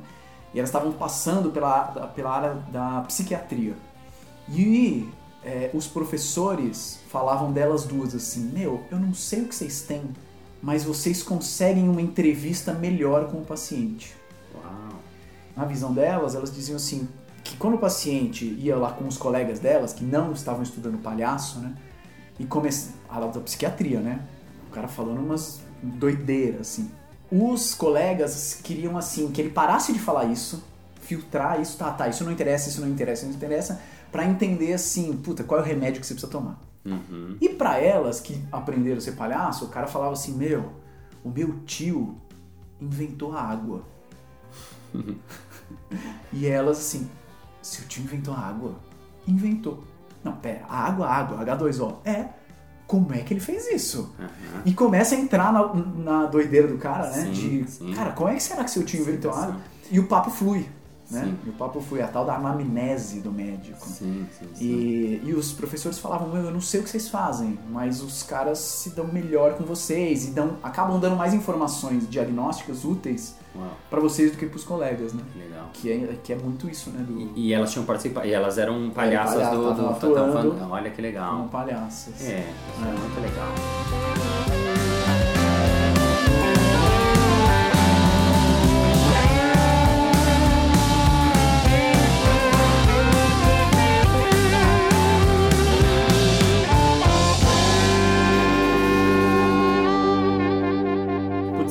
e 0.54 0.60
elas 0.60 0.70
estavam 0.70 0.92
passando 0.92 1.52
pela, 1.52 1.84
pela 2.16 2.32
área 2.32 2.54
da 2.72 3.02
psiquiatria. 3.02 3.76
E 4.50 5.10
é, 5.44 5.70
os 5.74 5.88
professores 5.88 7.00
falavam 7.10 7.52
delas 7.52 7.86
duas 7.86 8.14
assim: 8.14 8.52
Meu, 8.52 8.84
eu 8.92 9.00
não 9.00 9.14
sei 9.14 9.42
o 9.42 9.48
que 9.48 9.56
vocês 9.56 9.82
têm, 9.82 10.04
mas 10.66 10.84
vocês 10.84 11.22
conseguem 11.22 11.88
uma 11.88 12.02
entrevista 12.02 12.74
melhor 12.74 13.28
com 13.30 13.38
o 13.38 13.46
paciente. 13.46 14.16
Uau. 14.52 15.00
Na 15.56 15.64
visão 15.64 15.94
delas, 15.94 16.34
elas 16.34 16.52
diziam 16.52 16.78
assim: 16.78 17.08
que 17.44 17.56
quando 17.56 17.76
o 17.76 17.78
paciente 17.78 18.46
ia 18.46 18.76
lá 18.76 18.92
com 18.92 19.08
os 19.08 19.16
colegas 19.16 19.60
delas, 19.60 19.94
que 19.94 20.04
não 20.04 20.32
estavam 20.32 20.64
estudando 20.64 20.98
palhaço, 20.98 21.60
né? 21.60 21.76
E 22.40 22.46
começa 22.46 22.90
a 23.08 23.20
da 23.20 23.40
psiquiatria, 23.42 24.00
né? 24.00 24.22
O 24.68 24.72
cara 24.72 24.88
falando 24.88 25.20
umas 25.20 25.62
doideiras, 25.84 26.62
assim. 26.62 26.90
Os 27.32 27.76
colegas 27.76 28.60
queriam, 28.64 28.98
assim, 28.98 29.30
que 29.30 29.42
ele 29.42 29.52
parasse 29.52 29.94
de 29.94 30.00
falar 30.00 30.26
isso, 30.26 30.64
filtrar 31.00 31.62
isso, 31.62 31.78
tá, 31.78 31.92
tá, 31.92 32.08
isso 32.08 32.24
não 32.24 32.32
interessa, 32.32 32.70
isso 32.70 32.82
não 32.82 32.90
interessa, 32.90 33.22
isso 33.22 33.30
não 33.30 33.36
interessa, 33.36 33.80
pra 34.12 34.26
entender, 34.26 34.74
assim, 34.74 35.16
puta, 35.18 35.44
qual 35.44 35.60
é 35.60 35.64
o 35.64 35.66
remédio 35.66 36.02
que 36.02 36.08
você 36.08 36.16
precisa 36.16 36.32
tomar. 36.32 36.60
Uhum. 36.86 37.38
E 37.42 37.50
pra 37.50 37.80
elas 37.80 38.20
que 38.20 38.40
aprenderam 38.52 38.98
a 38.98 39.02
ser 39.02 39.14
palhaço, 39.14 39.66
o 39.66 39.70
cara 39.70 39.88
falava 39.88 40.14
assim: 40.14 40.34
Meu, 40.34 40.72
o 41.24 41.30
meu 41.30 41.60
tio 41.66 42.16
inventou 42.80 43.36
a 43.36 43.42
água. 43.42 43.84
e 46.32 46.46
elas 46.46 46.78
assim: 46.78 47.10
Seu 47.62 47.88
tio 47.88 48.04
inventou 48.04 48.34
a 48.34 48.40
água? 48.40 48.76
Inventou. 49.28 49.84
Não, 50.24 50.34
pera, 50.34 50.66
a 50.70 50.86
água, 50.86 51.08
a 51.08 51.16
água, 51.16 51.46
H2O. 51.46 51.98
É. 52.06 52.30
Como 52.88 53.12
é 53.14 53.20
que 53.20 53.34
ele 53.34 53.40
fez 53.40 53.68
isso? 53.68 54.14
Aham. 54.20 54.62
E 54.64 54.72
começa 54.72 55.16
a 55.16 55.18
entrar 55.18 55.52
na, 55.52 55.74
na 55.74 56.26
doideira 56.28 56.68
do 56.68 56.78
cara, 56.78 57.10
né? 57.10 57.24
Sim, 57.26 57.32
de, 57.32 57.72
sim. 57.72 57.94
cara, 57.94 58.12
como 58.12 58.30
é 58.30 58.36
que 58.36 58.44
será 58.44 58.64
que 58.64 58.70
seu 58.70 58.86
tio 58.86 59.02
inventou 59.02 59.32
a 59.32 59.44
água? 59.44 59.62
E 59.90 60.00
o 60.00 60.08
papo 60.08 60.30
flui. 60.30 60.70
Né? 61.12 61.24
Sim. 61.26 61.38
E 61.46 61.50
o 61.50 61.54
papo 61.54 61.80
foi 61.82 62.02
a 62.02 62.08
tal 62.08 62.26
da 62.26 62.36
anamnese 62.36 63.20
do 63.22 63.32
médico. 63.32 63.86
Sim, 63.88 64.26
sim, 64.38 64.48
sim. 64.54 64.66
E, 64.66 65.22
e 65.26 65.34
os 65.34 65.52
professores 65.54 66.00
falavam, 66.00 66.30
meu, 66.30 66.44
eu 66.44 66.52
não 66.52 66.62
sei 66.62 66.80
o 66.80 66.84
que 66.84 66.90
vocês 66.90 67.08
fazem, 67.10 67.58
mas 67.70 68.02
os 68.02 68.24
caras 68.24 68.58
se 68.60 68.90
dão 68.92 69.08
melhor 69.08 69.54
com 69.56 69.64
vocês 69.64 70.28
e 70.28 70.32
dão, 70.32 70.58
acabam 70.64 71.00
dando 71.00 71.16
mais 71.16 71.34
informações 71.34 72.10
diagnósticas 72.10 72.84
úteis 72.86 73.36
para 73.90 74.02
vocês 74.02 74.32
do 74.32 74.38
que 74.38 74.46
para 74.48 74.58
os 74.58 74.64
colegas, 74.66 75.14
né? 75.14 75.24
que 75.32 75.40
legal. 75.40 75.70
Que 75.74 75.92
é, 75.92 76.18
que 76.24 76.34
é 76.34 76.36
muito 76.36 76.70
isso, 76.70 76.90
né? 76.90 77.04
Do, 77.08 77.18
E, 77.20 77.48
e 77.48 77.54
elas 77.54 77.72
tinham 77.72 77.86
participado, 77.86 78.28
e 78.28 78.34
elas 78.34 78.58
eram 78.58 78.90
palhaças 78.90 79.36
palhaço, 79.36 79.56
do, 79.56 79.74
do. 79.74 79.96
Fan- 79.96 80.68
Olha 80.70 80.90
que 80.92 81.02
legal. 81.02 81.38
como 81.38 81.50
palhaças. 81.50 82.22
É, 82.22 82.40
isso 82.40 82.84
é 82.86 82.92
muito 82.92 83.22
legal. 83.22 84.45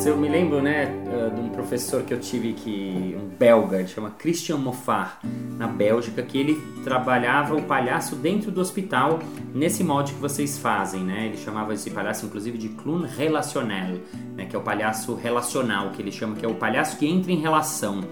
Eu 0.06 0.18
me 0.18 0.28
lembro, 0.28 0.60
né, 0.60 0.82
eh, 0.82 1.30
de 1.30 1.40
um 1.40 1.48
professor 1.48 2.02
que 2.02 2.12
eu 2.12 2.20
tive 2.20 2.52
que, 2.52 3.16
um 3.18 3.26
belga, 3.38 3.78
ele 3.78 3.88
chama 3.88 4.10
Christian 4.10 4.58
Moffat, 4.58 5.16
na 5.56 5.66
Bélgica, 5.66 6.22
que 6.22 6.36
ele 6.36 6.60
trabalhava 6.84 7.56
o 7.56 7.62
palhaço 7.62 8.14
dentro 8.14 8.50
do 8.50 8.60
hospital, 8.60 9.18
nesse 9.54 9.82
molde 9.82 10.12
que 10.12 10.20
vocês 10.20 10.58
fazem, 10.58 11.00
né? 11.00 11.26
Ele 11.26 11.38
chamava 11.38 11.72
esse 11.72 11.90
palhaço, 11.90 12.26
inclusive, 12.26 12.58
de 12.58 12.68
clown 12.68 13.06
relationnel, 13.06 14.00
né, 14.36 14.44
que 14.44 14.54
é 14.54 14.58
o 14.58 14.62
palhaço 14.62 15.14
relacional, 15.14 15.90
que 15.90 16.02
ele 16.02 16.12
chama, 16.12 16.36
que 16.36 16.44
é 16.44 16.48
o 16.48 16.54
palhaço 16.54 16.98
que 16.98 17.06
entra 17.06 17.32
em 17.32 17.40
relação. 17.40 18.04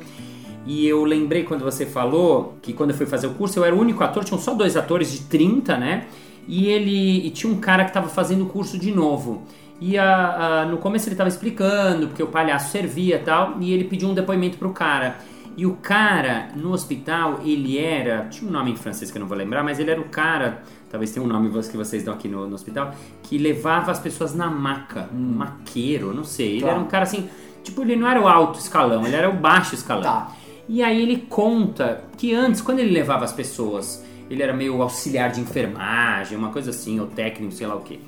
E 0.65 0.87
eu 0.87 1.05
lembrei 1.05 1.45
quando 1.45 1.63
você 1.63 1.85
falou 1.85 2.55
que 2.63 2.73
quando 2.73 2.91
eu 2.91 2.97
fui 2.97 3.07
fazer 3.07 3.27
o 3.27 3.35
curso, 3.35 3.59
eu 3.59 3.65
era 3.67 3.75
o 3.75 3.79
único 3.79 4.03
ator, 4.03 4.25
tinham 4.25 4.41
só 4.41 4.55
dois 4.55 4.79
atores 4.79 5.13
de 5.13 5.25
30, 5.25 5.77
né? 5.77 6.07
E 6.49 6.69
ele 6.69 7.27
e 7.27 7.31
tinha 7.31 7.53
um 7.53 7.61
cara 7.61 7.85
que 7.85 7.91
estava 7.91 8.09
fazendo 8.09 8.45
o 8.45 8.47
curso 8.47 8.79
de 8.79 8.91
novo. 8.91 9.43
E 9.85 9.99
a- 9.99 10.61
a- 10.63 10.67
no 10.67 10.79
começo 10.79 11.09
ele 11.09 11.15
estava 11.15 11.29
explicando, 11.29 12.07
porque 12.07 12.23
o 12.23 12.29
palhaço 12.29 12.71
servia 12.71 13.17
e 13.17 13.19
tal, 13.19 13.57
e 13.61 13.73
ele 13.73 13.85
pediu 13.85 14.09
um 14.09 14.15
depoimento 14.15 14.57
pro 14.57 14.71
cara. 14.71 15.17
E 15.57 15.67
o 15.67 15.75
cara, 15.75 16.49
no 16.55 16.71
hospital, 16.73 17.41
ele 17.45 17.79
era. 17.79 18.27
Tinha 18.31 18.49
um 18.49 18.53
nome 18.53 18.71
em 18.71 18.77
francês 18.77 19.11
que 19.11 19.19
eu 19.19 19.21
não 19.21 19.27
vou 19.27 19.37
lembrar, 19.37 19.63
mas 19.65 19.79
ele 19.81 19.91
era 19.91 20.01
o 20.01 20.05
cara, 20.05 20.63
talvez 20.91 21.11
tenha 21.11 21.25
um 21.25 21.29
nome 21.29 21.51
que 21.69 21.77
vocês 21.77 22.03
dão 22.05 22.15
aqui 22.15 22.29
no, 22.29 22.47
no 22.49 22.55
hospital, 22.55 22.95
que 23.25 23.37
levava 23.37 23.91
as 23.91 23.99
pessoas 23.99 24.35
na 24.35 24.49
maca. 24.49 25.09
Um 25.13 25.19
maqueiro, 25.35 26.15
não 26.15 26.25
sei. 26.25 26.53
Ele 26.53 26.61
Tá. 26.63 26.69
era 26.69 26.81
um 26.81 26.85
cara 26.87 27.03
assim. 27.03 27.29
Tipo, 27.65 27.83
ele 27.83 27.97
não 27.97 28.09
era 28.09 28.21
o 28.21 28.27
alto 28.29 28.59
escalão, 28.59 29.05
ele 29.07 29.15
era 29.17 29.29
o 29.29 29.35
baixo 29.35 29.75
escalão. 29.75 30.03
Tá. 30.05 30.33
E 30.69 30.83
aí 30.83 31.03
ele 31.03 31.27
conta 31.29 32.05
que 32.17 32.33
antes, 32.35 32.61
quando 32.63 32.79
ele 32.79 32.91
levava 32.93 33.25
as 33.25 33.33
pessoas, 33.33 34.03
ele 34.31 34.43
era 34.43 34.53
meio 34.55 34.81
auxiliar 34.81 35.31
de 35.31 35.41
enfermagem, 35.41 36.39
uma 36.39 36.49
coisa 36.51 36.71
assim, 36.71 36.99
ou 37.01 37.07
técnico, 37.09 37.53
sei 37.53 37.67
lá 37.67 37.75
o 37.75 37.81
quê. 37.81 37.99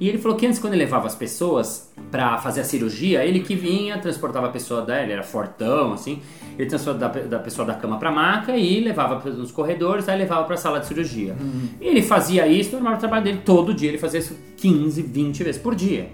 E 0.00 0.08
ele 0.08 0.18
falou 0.18 0.36
que 0.36 0.46
antes, 0.46 0.58
quando 0.58 0.74
ele 0.74 0.84
levava 0.84 1.06
as 1.06 1.14
pessoas 1.14 1.92
pra 2.10 2.38
fazer 2.38 2.60
a 2.60 2.64
cirurgia, 2.64 3.24
ele 3.24 3.40
que 3.40 3.54
vinha, 3.54 3.98
transportava 3.98 4.46
a 4.46 4.50
pessoa 4.50 4.82
da, 4.82 5.02
ele 5.02 5.12
era 5.12 5.22
fortão, 5.22 5.92
assim, 5.92 6.20
ele 6.58 6.68
transportava 6.68 7.20
da, 7.20 7.26
da 7.26 7.38
pessoa 7.38 7.66
da 7.66 7.74
cama 7.74 7.98
pra 7.98 8.10
maca 8.10 8.56
e 8.56 8.80
levava 8.80 9.30
nos 9.30 9.50
corredores, 9.50 10.08
aí 10.08 10.18
levava 10.18 10.44
pra 10.44 10.56
sala 10.56 10.80
de 10.80 10.86
cirurgia. 10.86 11.36
E 11.80 11.86
ele 11.86 12.02
fazia 12.02 12.46
isso, 12.46 12.72
normal 12.72 12.94
o 12.94 12.98
trabalho 12.98 13.24
dele, 13.24 13.40
todo 13.44 13.72
dia, 13.72 13.88
ele 13.88 13.98
fazia 13.98 14.20
isso 14.20 14.36
15, 14.56 15.02
20 15.02 15.44
vezes 15.44 15.60
por 15.60 15.74
dia. 15.74 16.10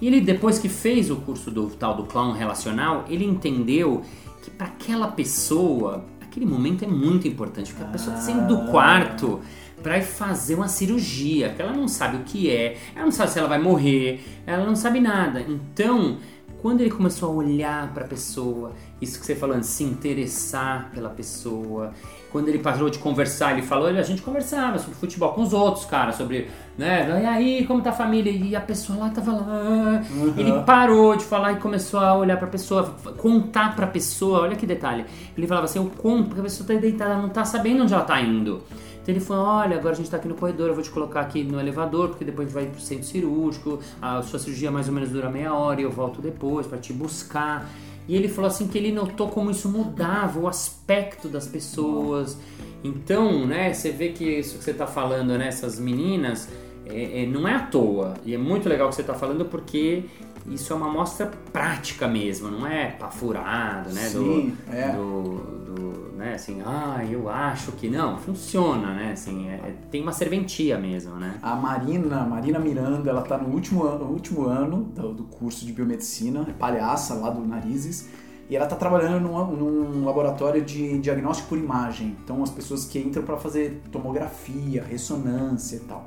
E 0.00 0.06
ele, 0.06 0.20
depois 0.20 0.58
que 0.58 0.68
fez 0.68 1.10
o 1.10 1.16
curso 1.16 1.50
do 1.50 1.68
tal 1.68 1.94
do 1.94 2.04
clown 2.04 2.32
relacional, 2.32 3.04
ele 3.08 3.24
entendeu 3.24 4.02
que 4.42 4.50
para 4.50 4.66
aquela 4.66 5.08
pessoa, 5.08 6.04
aquele 6.20 6.46
momento 6.46 6.84
é 6.84 6.88
muito 6.88 7.26
importante, 7.26 7.72
porque 7.72 7.84
a 7.84 7.92
pessoa 7.92 8.14
tá 8.14 8.22
saindo 8.22 8.46
do 8.46 8.70
quarto 8.70 9.40
para 9.84 10.00
fazer 10.00 10.54
uma 10.54 10.66
cirurgia, 10.66 11.50
que 11.50 11.60
ela 11.60 11.70
não 11.70 11.86
sabe 11.86 12.16
o 12.16 12.20
que 12.20 12.50
é, 12.50 12.78
ela 12.96 13.04
não 13.04 13.12
sabe 13.12 13.32
se 13.32 13.38
ela 13.38 13.48
vai 13.48 13.60
morrer, 13.60 14.24
ela 14.46 14.64
não 14.64 14.74
sabe 14.74 14.98
nada. 14.98 15.42
Então, 15.42 16.16
quando 16.62 16.80
ele 16.80 16.90
começou 16.90 17.30
a 17.30 17.34
olhar 17.34 17.92
para 17.92 18.06
a 18.06 18.08
pessoa, 18.08 18.72
isso 18.98 19.20
que 19.20 19.26
você 19.26 19.36
falando, 19.36 19.62
se 19.62 19.84
interessar 19.84 20.90
pela 20.94 21.10
pessoa, 21.10 21.92
quando 22.34 22.48
ele 22.48 22.58
parou 22.58 22.90
de 22.90 22.98
conversar, 22.98 23.52
ele 23.52 23.62
falou, 23.62 23.86
a 23.86 24.02
gente 24.02 24.20
conversava 24.20 24.76
sobre 24.76 24.96
futebol 24.96 25.32
com 25.34 25.42
os 25.42 25.52
outros, 25.52 25.84
cara, 25.84 26.10
sobre, 26.10 26.50
né, 26.76 27.20
e 27.22 27.26
aí, 27.26 27.64
como 27.64 27.80
tá 27.80 27.90
a 27.90 27.92
família? 27.92 28.28
E 28.28 28.56
a 28.56 28.60
pessoa 28.60 28.98
lá 28.98 29.10
tava 29.10 29.30
lá. 29.30 30.02
Ele 30.36 30.52
parou 30.64 31.14
de 31.14 31.24
falar 31.24 31.52
e 31.52 31.56
começou 31.60 32.00
a 32.00 32.12
olhar 32.12 32.36
pra 32.36 32.48
pessoa, 32.48 32.92
contar 33.18 33.76
pra 33.76 33.86
pessoa, 33.86 34.40
olha 34.40 34.56
que 34.56 34.66
detalhe. 34.66 35.04
Ele 35.38 35.46
falava 35.46 35.66
assim, 35.66 35.78
eu 35.78 35.88
conto, 35.96 36.24
porque 36.24 36.40
a 36.40 36.42
pessoa 36.42 36.66
tá 36.66 36.74
deitada, 36.74 37.12
ela 37.12 37.22
não 37.22 37.28
tá 37.28 37.44
sabendo 37.44 37.84
onde 37.84 37.94
ela 37.94 38.02
tá 38.02 38.20
indo. 38.20 38.64
Então 39.00 39.14
ele 39.14 39.20
falou, 39.20 39.46
olha, 39.46 39.76
agora 39.76 39.94
a 39.94 39.96
gente 39.96 40.10
tá 40.10 40.16
aqui 40.16 40.26
no 40.26 40.34
corredor, 40.34 40.70
eu 40.70 40.74
vou 40.74 40.82
te 40.82 40.90
colocar 40.90 41.20
aqui 41.20 41.44
no 41.44 41.60
elevador, 41.60 42.08
porque 42.08 42.24
depois 42.24 42.48
a 42.48 42.50
gente 42.50 42.64
vai 42.64 42.66
pro 42.66 42.80
centro 42.80 43.04
cirúrgico, 43.04 43.78
a 44.02 44.20
sua 44.22 44.40
cirurgia 44.40 44.72
mais 44.72 44.88
ou 44.88 44.94
menos 44.94 45.10
dura 45.10 45.30
meia 45.30 45.54
hora 45.54 45.80
e 45.80 45.84
eu 45.84 45.90
volto 45.92 46.20
depois 46.20 46.66
pra 46.66 46.78
te 46.78 46.92
buscar. 46.92 47.70
E 48.06 48.14
ele 48.16 48.28
falou 48.28 48.48
assim 48.48 48.68
que 48.68 48.76
ele 48.76 48.92
notou 48.92 49.28
como 49.28 49.50
isso 49.50 49.68
mudava 49.68 50.38
o 50.38 50.46
aspecto 50.46 51.28
das 51.28 51.46
pessoas. 51.46 52.38
Então, 52.82 53.46
né, 53.46 53.72
você 53.72 53.90
vê 53.90 54.10
que 54.10 54.24
isso 54.24 54.58
que 54.58 54.64
você 54.64 54.74
tá 54.74 54.86
falando, 54.86 55.38
né, 55.38 55.48
essas 55.48 55.78
meninas, 55.78 56.48
é, 56.86 57.22
é, 57.22 57.26
não 57.26 57.48
é 57.48 57.54
à 57.54 57.60
toa. 57.60 58.14
E 58.24 58.34
é 58.34 58.38
muito 58.38 58.68
legal 58.68 58.88
o 58.88 58.90
que 58.90 58.96
você 58.96 59.02
tá 59.02 59.14
falando 59.14 59.46
porque 59.46 60.04
isso 60.46 60.72
é 60.72 60.76
uma 60.76 60.88
amostra 60.88 61.30
prática 61.52 62.06
mesmo, 62.06 62.50
não 62.50 62.66
é 62.66 62.90
pafurado, 62.90 63.90
né? 63.90 64.02
Sim, 64.02 64.56
do, 64.66 64.74
é. 64.74 64.92
do, 64.92 65.38
do, 65.74 66.16
né, 66.16 66.34
assim, 66.34 66.62
ah, 66.64 67.04
eu 67.10 67.28
acho 67.28 67.72
que 67.72 67.88
não, 67.88 68.18
funciona, 68.18 68.92
né? 68.94 69.12
Assim, 69.12 69.48
é- 69.48 69.54
é- 69.54 69.74
tem 69.90 70.02
uma 70.02 70.12
serventia 70.12 70.78
mesmo, 70.78 71.14
né? 71.16 71.34
A 71.42 71.54
Marina, 71.56 72.24
Marina 72.24 72.58
Miranda, 72.58 73.08
ela 73.10 73.22
tá 73.22 73.38
no 73.38 73.48
último 73.52 73.84
ano, 73.84 74.04
no 74.04 74.12
último 74.12 74.46
ano 74.46 74.84
do, 74.84 75.14
do 75.14 75.24
curso 75.24 75.64
de 75.64 75.72
biomedicina, 75.72 76.46
é 76.48 76.52
palhaça 76.52 77.14
lá 77.14 77.30
do 77.30 77.44
Narizes, 77.44 78.08
e 78.48 78.54
ela 78.54 78.66
tá 78.66 78.76
trabalhando 78.76 79.26
num, 79.26 79.56
num 79.56 80.04
laboratório 80.04 80.62
de 80.62 80.98
diagnóstico 80.98 81.48
por 81.48 81.58
imagem. 81.58 82.16
Então 82.22 82.42
as 82.42 82.50
pessoas 82.50 82.84
que 82.84 82.98
entram 82.98 83.22
para 83.22 83.38
fazer 83.38 83.80
tomografia, 83.90 84.84
ressonância 84.84 85.76
e 85.76 85.80
tal. 85.80 86.06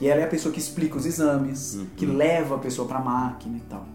E 0.00 0.06
ela 0.08 0.20
é 0.20 0.24
a 0.24 0.28
pessoa 0.28 0.52
que 0.52 0.58
explica 0.58 0.96
os 0.96 1.04
exames, 1.04 1.80
que 1.96 2.06
leva 2.06 2.54
a 2.54 2.58
pessoa 2.58 2.88
para 2.88 2.98
a 2.98 3.02
máquina 3.02 3.56
e 3.58 3.60
tal. 3.60 3.86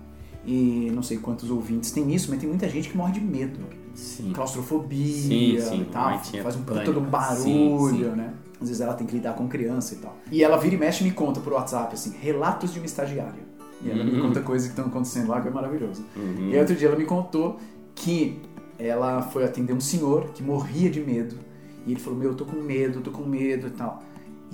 E 0.46 0.92
não 0.94 1.02
sei 1.02 1.18
quantos 1.18 1.50
ouvintes 1.50 1.92
tem 1.92 2.14
isso, 2.14 2.30
mas 2.30 2.40
tem 2.40 2.48
muita 2.48 2.70
gente 2.70 2.90
que 2.90 2.96
morre 2.98 3.14
de 3.14 3.22
medo. 3.22 3.60
Sim. 3.96 4.32
Claustrofobia 4.34 5.22
Sim, 5.22 5.58
sim, 5.60 5.82
e 5.82 5.86
tal, 5.86 6.20
faz 6.44 6.56
um 6.56 6.64
puta 6.64 6.92
um 6.92 7.02
barulho, 7.02 8.16
né? 8.16 8.34
Às 8.62 8.68
vezes 8.68 8.82
ela 8.82 8.94
tem 8.94 9.08
que 9.08 9.16
lidar 9.16 9.34
com 9.34 9.48
criança 9.48 9.96
e 9.96 9.98
tal. 9.98 10.16
E 10.32 10.44
ela 10.44 10.58
vira 10.58 10.76
e 10.76 10.78
mexe 10.78 11.04
e 11.04 11.08
me 11.08 11.14
conta 11.14 11.40
por 11.40 11.54
WhatsApp, 11.54 11.94
assim, 11.94 12.14
relatos 12.22 12.72
de 12.74 12.80
uma 12.80 12.86
estagiária. 12.86 13.44
E 13.82 13.90
ela 13.90 14.04
me 14.04 14.12
Uhum. 14.12 14.28
conta 14.28 14.42
coisas 14.42 14.68
que 14.68 14.74
estão 14.74 14.86
acontecendo 14.86 15.30
lá 15.30 15.42
que 15.42 15.48
é 15.48 15.52
maravilhoso. 15.52 16.06
Uhum. 16.16 16.50
E 16.50 16.54
aí 16.54 16.60
outro 16.60 16.76
dia 16.76 16.88
ela 16.88 16.98
me 16.98 17.06
contou 17.06 17.58
que 17.94 18.40
ela 18.78 19.22
foi 19.22 19.44
atender 19.44 19.74
um 19.74 19.80
senhor 19.82 20.30
que 20.34 20.44
morria 20.44 20.90
de 20.90 21.00
medo. 21.02 21.38
E 21.86 21.92
ele 21.92 22.00
falou, 22.00 22.18
meu, 22.18 22.30
eu 22.32 22.36
tô 22.36 22.46
com 22.46 22.58
medo, 22.58 23.02
tô 23.02 23.12
com 23.12 23.24
medo 23.24 23.68
e 23.68 23.72
tal. 23.72 24.02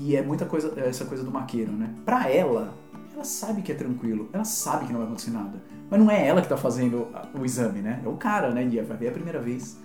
E 0.04 0.16
é 0.16 0.22
muita 0.24 0.48
coisa, 0.48 0.74
essa 0.80 1.06
coisa 1.06 1.24
do 1.24 1.30
maqueiro, 1.30 1.72
né? 1.72 1.94
Pra 2.04 2.28
ela, 2.28 2.74
ela 3.14 3.24
sabe 3.24 3.62
que 3.62 3.72
é 3.72 3.76
tranquilo, 3.76 4.30
ela 4.34 4.44
sabe 4.44 4.88
que 4.88 4.92
não 4.92 5.00
vai 5.00 5.08
acontecer 5.08 5.30
nada. 5.30 5.62
Mas 5.92 6.00
não 6.00 6.10
é 6.10 6.28
ela 6.28 6.42
que 6.42 6.50
tá 6.50 6.58
fazendo 6.58 7.08
o 7.40 7.46
exame, 7.46 7.82
né? 7.82 8.02
É 8.04 8.08
o 8.08 8.14
cara, 8.14 8.50
né? 8.50 8.66
E 8.66 8.82
vai 8.82 8.98
ver 8.98 9.10
a 9.10 9.12
primeira 9.12 9.40
vez. 9.40 9.78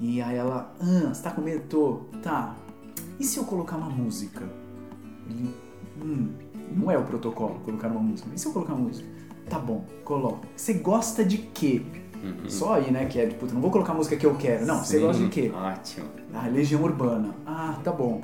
E 0.00 0.22
aí 0.22 0.36
ela, 0.36 0.72
ah, 0.80 1.12
você 1.12 1.22
tá 1.22 1.32
com 1.32 1.42
medo? 1.42 1.64
Tô. 1.68 2.00
Tá. 2.22 2.54
E 3.18 3.24
se 3.24 3.36
eu 3.36 3.44
colocar 3.44 3.76
uma 3.76 3.90
música? 3.90 4.44
Ele, 5.28 5.52
hum, 6.00 6.28
não 6.70 6.88
é 6.88 6.96
o 6.96 7.02
protocolo 7.02 7.58
colocar 7.64 7.88
uma 7.88 8.00
música. 8.00 8.28
E 8.32 8.38
se 8.38 8.46
eu 8.46 8.52
colocar 8.52 8.74
uma 8.74 8.86
música? 8.86 9.08
Tá 9.50 9.58
bom, 9.58 9.84
coloca. 10.04 10.46
Você 10.54 10.74
gosta 10.74 11.24
de 11.24 11.38
quê? 11.38 11.82
Uhum. 12.22 12.48
Só 12.48 12.74
aí, 12.74 12.92
né? 12.92 13.06
Que 13.06 13.18
é, 13.18 13.26
puta, 13.26 13.52
não 13.52 13.60
vou 13.60 13.72
colocar 13.72 13.92
a 13.92 13.96
música 13.96 14.16
que 14.16 14.24
eu 14.24 14.36
quero. 14.36 14.64
Não, 14.66 14.84
você 14.84 14.98
Sim, 14.98 15.04
gosta 15.04 15.22
de 15.24 15.28
quê? 15.30 15.52
Ótimo. 15.52 16.06
Ah, 16.32 16.46
Legião 16.46 16.80
Urbana. 16.80 17.34
Ah, 17.44 17.76
tá 17.82 17.90
bom. 17.90 18.22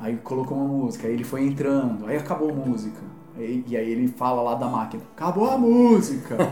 Aí 0.00 0.16
colocou 0.16 0.58
uma 0.58 0.66
música, 0.66 1.06
aí 1.06 1.14
ele 1.14 1.24
foi 1.24 1.46
entrando, 1.46 2.06
aí 2.06 2.16
acabou 2.16 2.50
a 2.50 2.54
música. 2.54 3.00
Aí- 3.36 3.64
e 3.66 3.76
aí 3.76 3.90
ele 3.90 4.08
fala 4.08 4.42
lá 4.42 4.54
da 4.54 4.66
máquina, 4.66 5.02
acabou 5.16 5.50
a 5.50 5.56
música! 5.58 6.36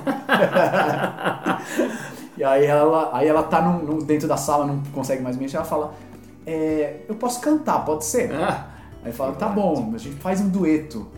e 2.36 2.44
aí 2.44 2.64
ela, 2.64 3.10
aí 3.12 3.28
ela 3.28 3.42
tá 3.42 3.60
num- 3.60 3.82
num- 3.84 3.98
dentro 3.98 4.26
da 4.28 4.36
sala, 4.36 4.66
não 4.66 4.80
consegue 4.92 5.22
mais 5.22 5.36
mexer, 5.36 5.56
ela 5.56 5.64
fala, 5.64 5.94
é, 6.46 7.00
eu 7.08 7.14
posso 7.14 7.40
cantar, 7.40 7.84
pode 7.84 8.04
ser? 8.04 8.32
Ah, 8.32 8.68
Aí 9.04 9.10
fala, 9.12 9.32
tá 9.32 9.48
bom, 9.48 9.90
a 9.94 9.98
gente 9.98 10.14
faz 10.20 10.40
um 10.40 10.48
dueto. 10.48 11.08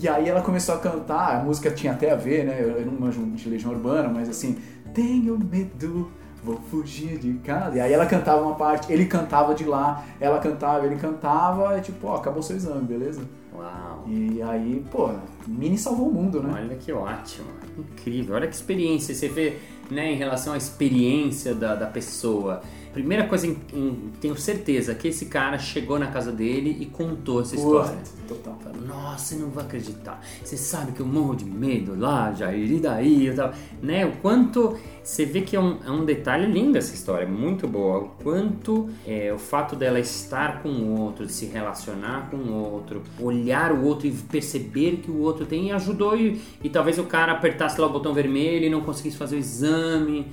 E 0.00 0.08
aí 0.08 0.28
ela 0.28 0.40
começou 0.40 0.76
a 0.76 0.78
cantar, 0.78 1.40
a 1.40 1.44
música 1.44 1.68
tinha 1.68 1.92
até 1.92 2.12
a 2.12 2.14
ver, 2.14 2.44
né? 2.44 2.56
Eu 2.60 2.86
não 2.86 2.92
manjo 2.92 3.20
de 3.26 3.48
Legião 3.48 3.72
Urbana, 3.72 4.08
mas 4.08 4.28
assim, 4.28 4.56
tenho 4.94 5.36
medo, 5.36 6.08
vou 6.42 6.56
fugir 6.70 7.18
de 7.18 7.34
casa. 7.38 7.76
E 7.76 7.80
aí 7.80 7.92
ela 7.92 8.06
cantava 8.06 8.42
uma 8.42 8.54
parte, 8.54 8.92
ele 8.92 9.06
cantava 9.06 9.54
de 9.54 9.64
lá, 9.64 10.04
ela 10.20 10.38
cantava, 10.38 10.86
ele 10.86 10.96
cantava, 10.96 11.78
e 11.78 11.80
tipo, 11.80 12.06
ó, 12.06 12.16
acabou 12.16 12.42
seu 12.42 12.56
exame, 12.56 12.86
beleza? 12.86 13.22
uau. 13.58 14.04
E 14.06 14.40
aí, 14.40 14.84
pô, 14.90 15.10
Mini 15.46 15.76
salvou 15.76 16.08
o 16.08 16.12
mundo, 16.12 16.42
né? 16.42 16.52
Olha 16.54 16.76
que 16.76 16.92
ótimo, 16.92 17.48
incrível. 17.76 18.36
Olha 18.36 18.46
que 18.46 18.54
experiência. 18.54 19.14
Você 19.14 19.28
vê, 19.28 19.58
né, 19.90 20.12
em 20.12 20.16
relação 20.16 20.52
à 20.54 20.56
experiência 20.56 21.54
da, 21.54 21.74
da 21.74 21.86
pessoa. 21.86 22.62
Primeira 22.98 23.28
coisa, 23.28 23.46
em, 23.46 23.56
em, 23.72 24.12
tenho 24.20 24.36
certeza 24.36 24.94
que 24.94 25.08
esse 25.08 25.26
cara 25.26 25.56
chegou 25.58 25.98
na 25.98 26.08
casa 26.08 26.32
dele 26.32 26.76
e 26.80 26.86
contou 26.86 27.40
essa 27.40 27.54
história. 27.54 27.98
Total. 28.26 28.58
Falou, 28.62 28.82
Nossa, 28.82 29.24
você 29.24 29.36
não 29.36 29.50
vai 29.50 29.64
acreditar. 29.64 30.20
Você 30.42 30.56
sabe 30.56 30.92
que 30.92 31.00
eu 31.00 31.06
morro 31.06 31.34
de 31.34 31.44
medo 31.44 31.98
lá, 31.98 32.32
Jair, 32.32 32.72
e 32.72 32.80
daí? 32.80 33.26
Eu 33.26 33.36
tava... 33.36 33.54
né? 33.80 34.04
O 34.04 34.12
quanto. 34.16 34.76
Você 35.02 35.24
vê 35.24 35.40
que 35.40 35.56
é 35.56 35.60
um, 35.60 35.78
é 35.86 35.90
um 35.90 36.04
detalhe 36.04 36.44
lindo 36.44 36.76
essa 36.76 36.92
história, 36.92 37.26
muito 37.26 37.66
boa. 37.66 38.00
O 38.00 38.08
quanto 38.22 38.90
é, 39.06 39.32
o 39.32 39.38
fato 39.38 39.74
dela 39.74 39.98
estar 39.98 40.62
com 40.62 40.68
o 40.68 41.00
outro, 41.00 41.24
de 41.24 41.32
se 41.32 41.46
relacionar 41.46 42.28
com 42.30 42.36
o 42.36 42.72
outro, 42.72 43.02
olhar 43.18 43.72
o 43.72 43.84
outro 43.84 44.06
e 44.06 44.10
perceber 44.10 44.98
que 44.98 45.10
o 45.10 45.20
outro 45.20 45.46
tem, 45.46 45.72
ajudou 45.72 46.14
e, 46.14 46.42
e 46.62 46.68
talvez 46.68 46.98
o 46.98 47.04
cara 47.04 47.32
apertasse 47.32 47.80
lá 47.80 47.86
o 47.86 47.90
botão 47.90 48.12
vermelho 48.12 48.66
e 48.66 48.70
não 48.70 48.82
conseguisse 48.82 49.16
fazer 49.16 49.36
o 49.36 49.38
exame, 49.38 50.26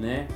né? 0.00 0.26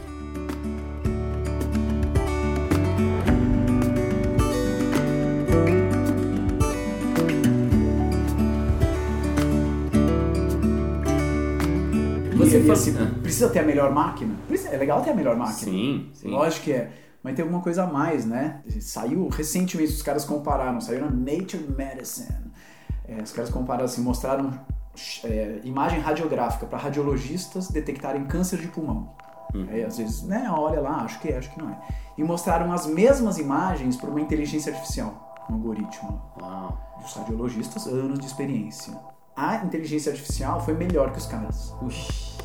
Você 12.50 12.60
fala, 12.60 12.72
assim, 12.72 13.20
precisa 13.22 13.48
ter 13.48 13.60
a 13.60 13.62
melhor 13.62 13.92
máquina? 13.92 14.34
É 14.70 14.76
legal 14.76 15.02
ter 15.02 15.10
a 15.10 15.14
melhor 15.14 15.36
máquina. 15.36 15.70
Sim, 15.70 16.10
sim. 16.14 16.28
Lógico 16.28 16.64
que 16.64 16.72
é. 16.72 16.90
Mas 17.22 17.34
tem 17.34 17.42
alguma 17.42 17.60
coisa 17.60 17.84
a 17.84 17.86
mais, 17.86 18.24
né? 18.24 18.62
Saiu 18.80 19.28
recentemente, 19.28 19.92
os 19.92 20.02
caras 20.02 20.24
compararam, 20.24 20.80
saiu 20.80 21.00
na 21.00 21.10
Nature 21.10 21.66
Medicine. 21.76 22.52
É, 23.08 23.20
os 23.22 23.32
caras 23.32 23.50
compararam 23.50 23.84
assim, 23.84 24.00
mostraram 24.00 24.52
é, 25.24 25.60
imagem 25.64 26.00
radiográfica 26.00 26.66
para 26.66 26.78
radiologistas 26.78 27.68
detectarem 27.68 28.24
câncer 28.26 28.58
de 28.60 28.68
pulmão. 28.68 29.14
Aí, 29.70 29.82
às 29.82 29.96
vezes, 29.96 30.22
né, 30.22 30.48
olha 30.50 30.80
lá, 30.80 31.02
acho 31.02 31.18
que 31.20 31.28
é, 31.28 31.38
acho 31.38 31.50
que 31.50 31.58
não 31.58 31.70
é. 31.70 31.78
E 32.18 32.22
mostraram 32.22 32.72
as 32.72 32.86
mesmas 32.86 33.38
imagens 33.38 33.96
para 33.96 34.10
uma 34.10 34.20
inteligência 34.20 34.72
artificial, 34.72 35.46
um 35.50 35.54
algoritmo. 35.54 36.22
Uau. 36.40 36.78
Os 37.04 37.14
radiologistas, 37.14 37.86
anos 37.86 38.18
de 38.18 38.26
experiência. 38.26 38.92
A 39.36 39.56
inteligência 39.56 40.10
artificial 40.10 40.64
foi 40.64 40.72
melhor 40.72 41.12
que 41.12 41.18
os 41.18 41.26
caras. 41.26 41.74
Uxi. 41.82 42.38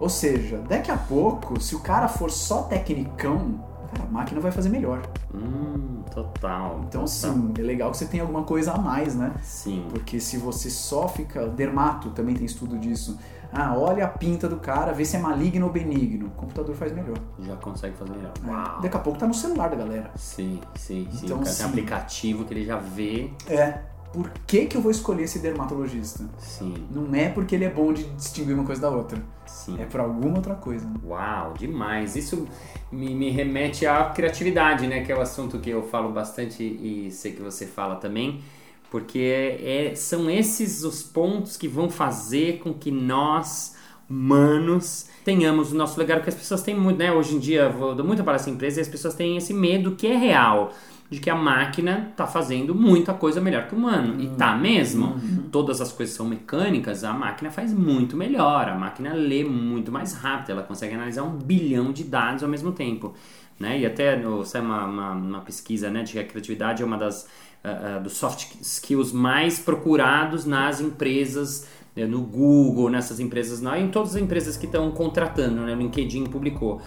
Ou 0.00 0.08
seja, 0.08 0.58
daqui 0.68 0.90
a 0.90 0.96
pouco, 0.96 1.60
se 1.60 1.76
o 1.76 1.78
cara 1.78 2.08
for 2.08 2.32
só 2.32 2.64
tecnicão, 2.64 3.64
cara, 3.94 4.08
a 4.08 4.10
máquina 4.10 4.40
vai 4.40 4.50
fazer 4.50 4.68
melhor. 4.68 5.02
Hum, 5.32 6.02
total. 6.12 6.80
Então, 6.80 7.04
total. 7.04 7.06
sim, 7.06 7.54
é 7.56 7.62
legal 7.62 7.92
que 7.92 7.98
você 7.98 8.06
tenha 8.06 8.24
alguma 8.24 8.42
coisa 8.42 8.72
a 8.72 8.78
mais, 8.78 9.14
né? 9.14 9.32
Sim. 9.40 9.86
Porque 9.90 10.18
se 10.18 10.36
você 10.36 10.68
só 10.68 11.06
fica. 11.06 11.46
Dermato 11.46 12.10
também 12.10 12.34
tem 12.34 12.44
estudo 12.44 12.76
disso. 12.76 13.16
Ah, 13.52 13.78
olha 13.78 14.04
a 14.04 14.08
pinta 14.08 14.48
do 14.48 14.56
cara, 14.56 14.92
vê 14.92 15.04
se 15.04 15.14
é 15.14 15.20
maligno 15.20 15.66
ou 15.66 15.72
benigno. 15.72 16.26
O 16.26 16.30
computador 16.30 16.74
faz 16.74 16.90
melhor. 16.90 17.18
Já 17.38 17.54
consegue 17.54 17.96
fazer 17.96 18.10
melhor. 18.10 18.32
É. 18.44 18.50
Uau. 18.50 18.80
Daqui 18.80 18.96
a 18.96 19.00
pouco 19.00 19.16
tá 19.16 19.28
no 19.28 19.34
celular 19.34 19.68
da 19.68 19.76
galera. 19.76 20.10
Sim, 20.16 20.60
sim, 20.74 21.06
sim. 21.12 21.26
Então, 21.26 21.36
o 21.36 21.40
cara 21.40 21.44
tem 21.44 21.52
sim. 21.52 21.62
um 21.62 21.68
aplicativo 21.68 22.44
que 22.44 22.54
ele 22.54 22.64
já 22.64 22.78
vê. 22.78 23.30
É. 23.46 23.91
Por 24.12 24.30
que, 24.46 24.66
que 24.66 24.76
eu 24.76 24.82
vou 24.82 24.90
escolher 24.90 25.24
esse 25.24 25.38
dermatologista? 25.38 26.28
Sim, 26.38 26.74
Não 26.90 27.14
é 27.14 27.28
porque 27.30 27.54
ele 27.54 27.64
é 27.64 27.70
bom 27.70 27.92
de 27.92 28.04
distinguir 28.14 28.54
uma 28.54 28.64
coisa 28.64 28.82
da 28.82 28.90
outra. 28.90 29.22
sim. 29.46 29.80
É 29.80 29.86
por 29.86 30.00
alguma 30.00 30.36
outra 30.36 30.54
coisa. 30.54 30.86
né? 30.86 30.96
Uau, 31.04 31.54
demais. 31.54 32.14
Isso 32.16 32.46
me, 32.90 33.14
me 33.14 33.30
remete 33.30 33.86
à 33.86 34.04
criatividade, 34.10 34.86
né? 34.86 35.02
Que 35.04 35.12
é 35.12 35.16
o 35.16 35.20
assunto 35.20 35.58
que 35.60 35.70
eu 35.70 35.82
falo 35.88 36.12
bastante 36.12 36.62
e 36.62 37.10
sei 37.10 37.32
que 37.32 37.42
você 37.42 37.66
fala 37.66 37.96
também. 37.96 38.42
Porque 38.90 39.56
é, 39.62 39.94
são 39.94 40.28
esses 40.30 40.84
os 40.84 41.02
pontos 41.02 41.56
que 41.56 41.66
vão 41.66 41.88
fazer 41.88 42.58
com 42.58 42.74
que 42.74 42.90
nós, 42.90 43.74
humanos, 44.08 45.06
tenhamos 45.24 45.72
o 45.72 45.74
nosso 45.74 45.98
lugar. 45.98 46.18
Porque 46.18 46.30
as 46.30 46.36
pessoas 46.36 46.62
têm 46.62 46.74
muito, 46.78 46.98
né? 46.98 47.10
Hoje 47.12 47.34
em 47.36 47.38
dia, 47.38 47.62
eu 47.62 47.72
vou 47.72 47.94
dou 47.94 48.06
muita 48.06 48.22
para 48.22 48.34
essa 48.36 48.50
empresa 48.50 48.80
e 48.80 48.82
as 48.82 48.88
pessoas 48.88 49.14
têm 49.14 49.36
esse 49.38 49.54
medo 49.54 49.92
que 49.96 50.06
é 50.06 50.16
real. 50.16 50.72
De 51.12 51.20
que 51.20 51.30
a 51.30 51.34
máquina 51.34 52.12
tá 52.16 52.26
fazendo 52.26 52.74
muita 52.74 53.12
coisa 53.12 53.40
melhor 53.40 53.68
que 53.68 53.74
o 53.74 53.78
humano. 53.78 54.20
E 54.20 54.28
tá 54.28 54.56
mesmo. 54.56 55.16
Todas 55.50 55.80
as 55.80 55.92
coisas 55.92 56.14
são 56.14 56.26
mecânicas, 56.26 57.04
a 57.04 57.12
máquina 57.12 57.50
faz 57.50 57.72
muito 57.72 58.16
melhor. 58.16 58.68
A 58.68 58.74
máquina 58.74 59.12
lê 59.12 59.44
muito 59.44 59.92
mais 59.92 60.14
rápido, 60.14 60.52
ela 60.52 60.62
consegue 60.62 60.94
analisar 60.94 61.22
um 61.22 61.36
bilhão 61.36 61.92
de 61.92 62.04
dados 62.04 62.42
ao 62.42 62.48
mesmo 62.48 62.72
tempo. 62.72 63.14
Né? 63.60 63.80
E 63.80 63.86
até 63.86 64.16
no, 64.16 64.44
sai 64.44 64.60
uma, 64.60 64.86
uma, 64.86 65.10
uma 65.12 65.40
pesquisa 65.40 65.90
né, 65.90 66.02
de 66.02 66.12
que 66.12 66.18
a 66.18 66.24
criatividade 66.24 66.82
é 66.82 66.86
uma 66.86 66.96
das 66.96 67.28
ah, 67.64 67.94
ah, 67.94 67.98
dos 68.00 68.14
soft 68.14 68.56
skills 68.60 69.12
mais 69.12 69.60
procurados 69.60 70.44
nas 70.44 70.80
empresas, 70.80 71.68
né, 71.94 72.06
no 72.06 72.20
Google, 72.20 72.90
nessas 72.90 73.20
empresas, 73.20 73.60
não, 73.60 73.76
em 73.76 73.88
todas 73.88 74.16
as 74.16 74.20
empresas 74.20 74.56
que 74.56 74.66
estão 74.66 74.90
contratando, 74.90 75.60
né, 75.60 75.72
o 75.72 75.78
LinkedIn 75.78 76.24
publicou. 76.24 76.82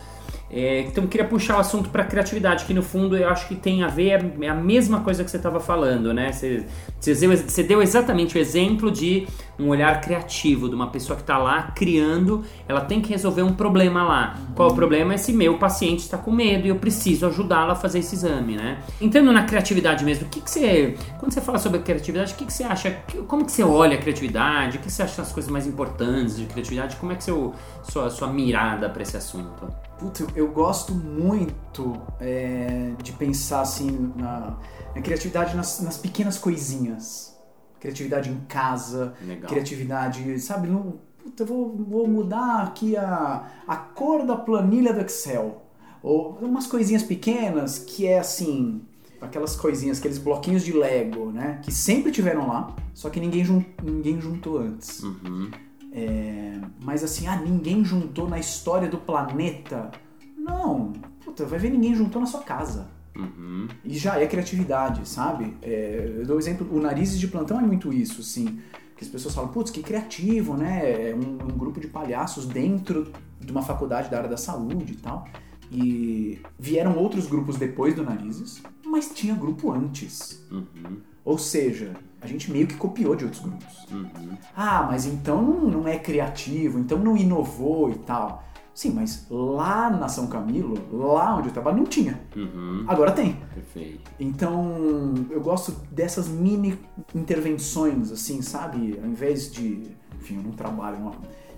É, 0.55 0.79
então 0.79 1.03
eu 1.03 1.09
queria 1.09 1.27
puxar 1.27 1.57
o 1.57 1.59
assunto 1.59 1.89
para 1.89 2.05
criatividade, 2.05 2.63
que 2.63 2.73
no 2.73 2.81
fundo 2.81 3.17
eu 3.17 3.27
acho 3.27 3.45
que 3.49 3.55
tem 3.55 3.83
a 3.83 3.89
ver, 3.89 4.25
é 4.41 4.47
a 4.47 4.55
mesma 4.55 5.01
coisa 5.01 5.21
que 5.21 5.29
você 5.29 5.35
estava 5.35 5.59
falando, 5.59 6.13
né? 6.13 6.31
Você, 6.31 6.65
você, 7.01 7.61
deu, 7.61 7.81
exatamente 7.81 8.37
o 8.37 8.39
exemplo 8.39 8.89
de 8.89 9.27
um 9.59 9.67
olhar 9.67 9.99
criativo, 9.99 10.69
de 10.69 10.75
uma 10.75 10.87
pessoa 10.87 11.17
que 11.17 11.23
está 11.23 11.37
lá 11.37 11.73
criando, 11.75 12.45
ela 12.69 12.79
tem 12.79 13.01
que 13.01 13.09
resolver 13.09 13.41
um 13.41 13.51
problema 13.51 14.01
lá. 14.03 14.39
Qual 14.55 14.69
é 14.69 14.71
o 14.71 14.75
problema? 14.75 15.13
Esse 15.13 15.33
meu 15.33 15.57
paciente 15.57 15.99
está 15.99 16.17
com 16.17 16.31
medo 16.31 16.65
e 16.65 16.69
eu 16.69 16.77
preciso 16.77 17.25
ajudá-la 17.27 17.73
a 17.73 17.75
fazer 17.75 17.99
esse 17.99 18.15
exame, 18.15 18.55
né? 18.55 18.77
Entrando 19.01 19.33
na 19.33 19.43
criatividade 19.43 20.05
mesmo, 20.05 20.25
o 20.25 20.29
que, 20.29 20.39
que 20.39 20.49
você, 20.49 20.95
quando 21.19 21.33
você 21.33 21.41
fala 21.41 21.59
sobre 21.59 21.79
criatividade, 21.79 22.33
o 22.33 22.35
que, 22.37 22.45
que 22.45 22.53
você 22.53 22.63
acha, 22.63 22.97
como 23.27 23.45
que 23.45 23.51
você 23.51 23.63
olha 23.63 23.97
a 23.97 23.99
criatividade, 23.99 24.77
o 24.77 24.79
que 24.79 24.89
você 24.89 25.03
acha 25.03 25.21
as 25.21 25.33
coisas 25.33 25.51
mais 25.51 25.67
importantes 25.67 26.37
de 26.37 26.45
criatividade, 26.45 26.95
como 26.95 27.11
é 27.11 27.15
que 27.15 27.25
seu, 27.25 27.53
sua, 27.83 28.09
sua 28.09 28.29
mirada 28.29 28.87
para 28.87 29.03
esse 29.03 29.17
assunto? 29.17 29.67
Puta, 29.99 30.23
eu, 30.23 30.29
eu 30.35 30.51
gosto 30.51 30.93
muito 30.93 32.01
é, 32.19 32.93
de 33.01 33.13
pensar 33.13 33.61
assim 33.61 34.11
na, 34.15 34.57
na 34.93 35.01
criatividade 35.01 35.55
nas, 35.55 35.81
nas 35.81 35.97
pequenas 35.97 36.37
coisinhas. 36.37 37.35
Criatividade 37.79 38.29
em 38.29 38.39
casa, 38.47 39.13
Legal. 39.21 39.49
criatividade, 39.49 40.39
sabe? 40.39 40.67
No, 40.67 40.99
puta, 41.23 41.43
eu 41.43 41.47
vou, 41.47 41.75
vou 41.75 42.07
mudar 42.07 42.63
aqui 42.63 42.97
a, 42.97 43.49
a 43.67 43.75
cor 43.75 44.25
da 44.25 44.35
planilha 44.35 44.93
do 44.93 45.01
Excel. 45.01 45.61
Ou 46.01 46.37
umas 46.41 46.67
coisinhas 46.67 47.03
pequenas 47.03 47.79
que 47.79 48.05
é 48.05 48.19
assim, 48.19 48.81
aquelas 49.21 49.55
coisinhas, 49.55 49.99
aqueles 49.99 50.17
bloquinhos 50.17 50.63
de 50.63 50.73
Lego, 50.73 51.31
né? 51.31 51.59
Que 51.63 51.71
sempre 51.71 52.11
tiveram 52.11 52.47
lá, 52.47 52.75
só 52.93 53.09
que 53.09 53.19
ninguém, 53.19 53.43
jun, 53.43 53.63
ninguém 53.83 54.19
juntou 54.19 54.59
antes. 54.59 55.01
Uhum. 55.03 55.49
É, 55.97 56.59
mas 56.83 57.05
assim, 57.05 57.25
ah, 57.25 57.37
ninguém 57.37 57.85
juntou 57.85 58.27
na 58.27 58.37
história 58.37 58.89
do 58.89 58.97
planeta. 58.97 59.91
Não, 60.37 60.91
puta, 61.23 61.45
vai 61.45 61.57
ver 61.57 61.71
ninguém 61.71 61.95
juntou 61.95 62.19
na 62.19 62.27
sua 62.27 62.41
casa. 62.41 62.89
Uhum. 63.15 63.69
E 63.81 63.97
já 63.97 64.19
é 64.19 64.27
criatividade, 64.27 65.07
sabe? 65.07 65.55
É, 65.61 66.15
eu 66.17 66.25
dou 66.25 66.35
um 66.35 66.39
exemplo, 66.39 66.67
o 66.69 66.81
Narizes 66.81 67.17
de 67.17 67.29
Plantão 67.29 67.57
é 67.57 67.63
muito 67.63 67.93
isso, 67.93 68.19
assim. 68.19 68.59
Que 68.97 69.05
as 69.05 69.09
pessoas 69.09 69.33
falam, 69.33 69.51
putz, 69.51 69.71
que 69.71 69.81
criativo, 69.81 70.55
né? 70.55 71.11
É 71.11 71.15
um, 71.15 71.45
um 71.45 71.57
grupo 71.57 71.79
de 71.79 71.87
palhaços 71.87 72.45
dentro 72.45 73.13
de 73.39 73.49
uma 73.49 73.61
faculdade 73.61 74.09
da 74.09 74.17
área 74.17 74.29
da 74.29 74.37
saúde 74.37 74.93
e 74.93 74.97
tal. 74.97 75.25
E 75.71 76.41
vieram 76.59 76.97
outros 76.97 77.25
grupos 77.25 77.55
depois 77.55 77.95
do 77.95 78.03
Narizes, 78.03 78.61
mas 78.85 79.09
tinha 79.13 79.33
grupo 79.33 79.71
antes. 79.71 80.45
Uhum. 80.51 80.97
Ou 81.25 81.39
seja, 81.39 81.93
a 82.21 82.27
gente 82.27 82.51
meio 82.51 82.67
que 82.67 82.75
copiou 82.75 83.15
de 83.15 83.25
outros 83.25 83.41
grupos. 83.41 83.85
Uhum. 83.91 84.37
Ah, 84.55 84.87
mas 84.89 85.07
então 85.07 85.41
não, 85.41 85.87
é 85.87 85.97
criativo, 85.97 86.79
então 86.79 86.99
não 86.99 87.17
inovou 87.17 87.91
e 87.91 87.95
tal. 87.95 88.43
Sim, 88.75 88.91
mas 88.91 89.25
lá 89.29 89.89
na 89.89 90.07
São 90.07 90.27
Camilo, 90.27 90.77
lá 90.91 91.35
onde 91.35 91.47
eu 91.47 91.53
trabalho, 91.53 91.77
não 91.77 91.85
tinha. 91.85 92.21
Uhum. 92.35 92.83
Agora 92.87 93.11
tem. 93.11 93.37
Perfeito. 93.53 94.11
Então, 94.19 95.13
eu 95.29 95.39
gosto 95.39 95.71
dessas 95.89 96.27
mini 96.27 96.77
intervenções, 97.13 98.11
assim, 98.11 98.41
sabe? 98.41 98.99
Ao 99.01 99.09
invés 99.09 99.51
de. 99.51 99.83
Enfim, 100.19 100.37
eu 100.37 100.43
não 100.43 100.51
trabalho 100.51 100.97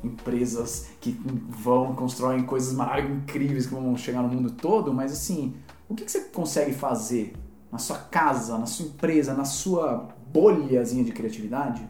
em 0.03 0.07
empresas 0.07 0.89
que 1.01 1.19
vão, 1.49 1.95
constroem 1.95 2.43
coisas 2.43 2.73
maravilhosas, 2.73 3.17
incríveis 3.17 3.65
que 3.65 3.73
vão 3.73 3.97
chegar 3.97 4.21
no 4.21 4.29
mundo 4.29 4.51
todo, 4.51 4.93
mas 4.93 5.11
assim, 5.11 5.55
o 5.89 5.95
que, 5.95 6.05
que 6.05 6.11
você 6.11 6.19
consegue 6.19 6.73
fazer 6.73 7.33
na 7.71 7.77
sua 7.77 7.97
casa, 7.97 8.57
na 8.57 8.65
sua 8.65 8.85
empresa, 8.87 9.33
na 9.33 9.45
sua 9.45 10.07
bolhazinha 10.31 11.03
de 11.03 11.11
criatividade 11.11 11.87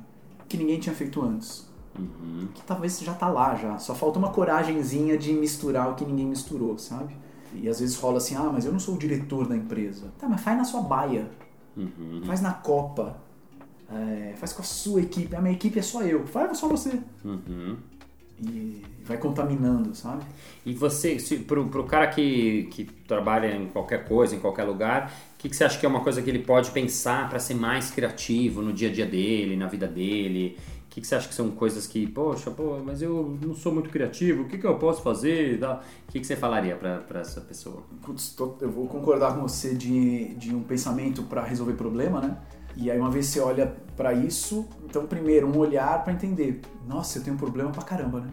que 0.48 0.58
ninguém 0.58 0.80
tinha 0.80 0.96
feito 0.96 1.22
antes? 1.22 1.68
Uhum. 2.00 2.48
que 2.54 2.62
talvez 2.62 3.00
já 3.00 3.12
tá 3.16 3.28
lá 3.28 3.56
já. 3.56 3.80
Só 3.80 3.96
falta 3.96 4.20
uma 4.20 4.30
coragenzinha 4.30 5.18
de 5.18 5.34
misturar 5.34 5.90
o 5.90 5.96
que 5.96 6.06
ninguém 6.06 6.28
misturou, 6.28 6.78
sabe? 6.78 7.16
E 7.56 7.68
às 7.68 7.80
vezes 7.80 7.96
rola 7.96 8.18
assim, 8.18 8.36
ah, 8.36 8.52
mas 8.54 8.66
eu 8.66 8.72
não 8.72 8.80
sou 8.80 8.94
o 8.94 8.98
diretor 9.00 9.48
da 9.48 9.56
empresa. 9.58 10.06
Tá, 10.20 10.30
mas 10.30 10.42
faz 10.42 10.56
na 10.58 10.64
sua 10.64 10.82
baia, 10.82 11.28
Uhum. 11.76 12.22
faz 12.26 12.40
na 12.40 12.52
Copa, 12.54 13.18
é, 13.92 14.34
faz 14.38 14.54
com 14.54 14.62
a 14.62 14.66
sua 14.66 15.02
equipe. 15.02 15.36
A 15.36 15.42
minha 15.42 15.54
equipe 15.56 15.80
é 15.80 15.82
só 15.82 16.04
eu, 16.04 16.28
faz 16.28 16.56
só 16.60 16.68
você. 16.68 17.00
Uhum. 17.26 17.78
E 18.40 18.84
vai 19.04 19.18
contaminando, 19.18 19.96
sabe? 19.96 20.24
E 20.66 20.74
você, 20.74 21.18
se, 21.18 21.38
pro, 21.40 21.68
pro 21.70 21.86
cara 21.86 22.08
que, 22.08 22.64
que 22.72 22.84
trabalha 22.84 23.56
em 23.56 23.68
qualquer 23.68 24.06
coisa, 24.08 24.36
em 24.36 24.40
qualquer 24.40 24.64
lugar, 24.64 25.12
o 25.36 25.38
que, 25.38 25.50
que 25.50 25.56
você 25.56 25.64
acha 25.64 25.80
que 25.80 25.86
é 25.86 25.90
uma 25.90 26.02
coisa 26.02 26.22
que 26.22 26.30
ele 26.30 26.40
pode 26.40 26.72
pensar 26.72 27.30
para 27.30 27.40
ser 27.40 27.56
mais 27.56 27.90
criativo 27.90 28.62
no 28.62 28.74
dia 28.74 28.90
a 28.90 28.92
dia 28.92 29.06
dele, 29.06 29.56
na 29.56 29.68
vida 29.68 29.88
dele? 29.88 30.58
O 30.86 30.90
que, 30.90 31.02
que 31.02 31.08
você 31.08 31.16
acha 31.16 31.28
que 31.28 31.34
são 31.34 31.50
coisas 31.52 31.88
que, 31.88 32.06
poxa, 32.08 32.52
pô, 32.52 32.78
mas 32.84 33.02
eu 33.02 33.38
não 33.42 33.56
sou 33.56 33.72
muito 33.72 33.90
criativo, 33.90 34.44
o 34.44 34.48
que, 34.48 34.58
que 34.58 34.66
eu 34.66 34.76
posso 34.78 35.02
fazer? 35.02 35.60
O 35.64 36.12
que, 36.12 36.20
que 36.20 36.26
você 36.26 36.36
falaria 36.36 36.76
para 36.76 37.20
essa 37.20 37.40
pessoa? 37.42 37.84
Putz, 38.04 38.30
tô- 38.36 38.56
eu 38.62 38.70
vou 38.72 38.88
concordar 38.88 39.36
com 39.36 39.42
você 39.42 39.74
de, 39.76 40.34
de 40.36 40.54
um 40.56 40.64
pensamento 40.64 41.24
para 41.24 41.44
resolver 41.44 41.74
problema, 41.74 42.20
né? 42.22 42.38
E 42.78 42.92
aí 42.92 43.00
uma 43.00 43.10
vez 43.10 43.26
você 43.26 43.40
olha 43.40 43.76
para 43.96 44.14
isso, 44.14 44.68
então 44.86 45.08
primeiro 45.08 45.48
um 45.48 45.58
olhar 45.58 46.04
para 46.04 46.14
entender, 46.14 46.62
nossa, 46.88 47.18
eu 47.18 47.24
tenho 47.24 47.36
um 47.36 47.40
problema 47.40 47.72
pra 47.72 47.82
caramba, 47.82 48.22
né? 48.22 48.30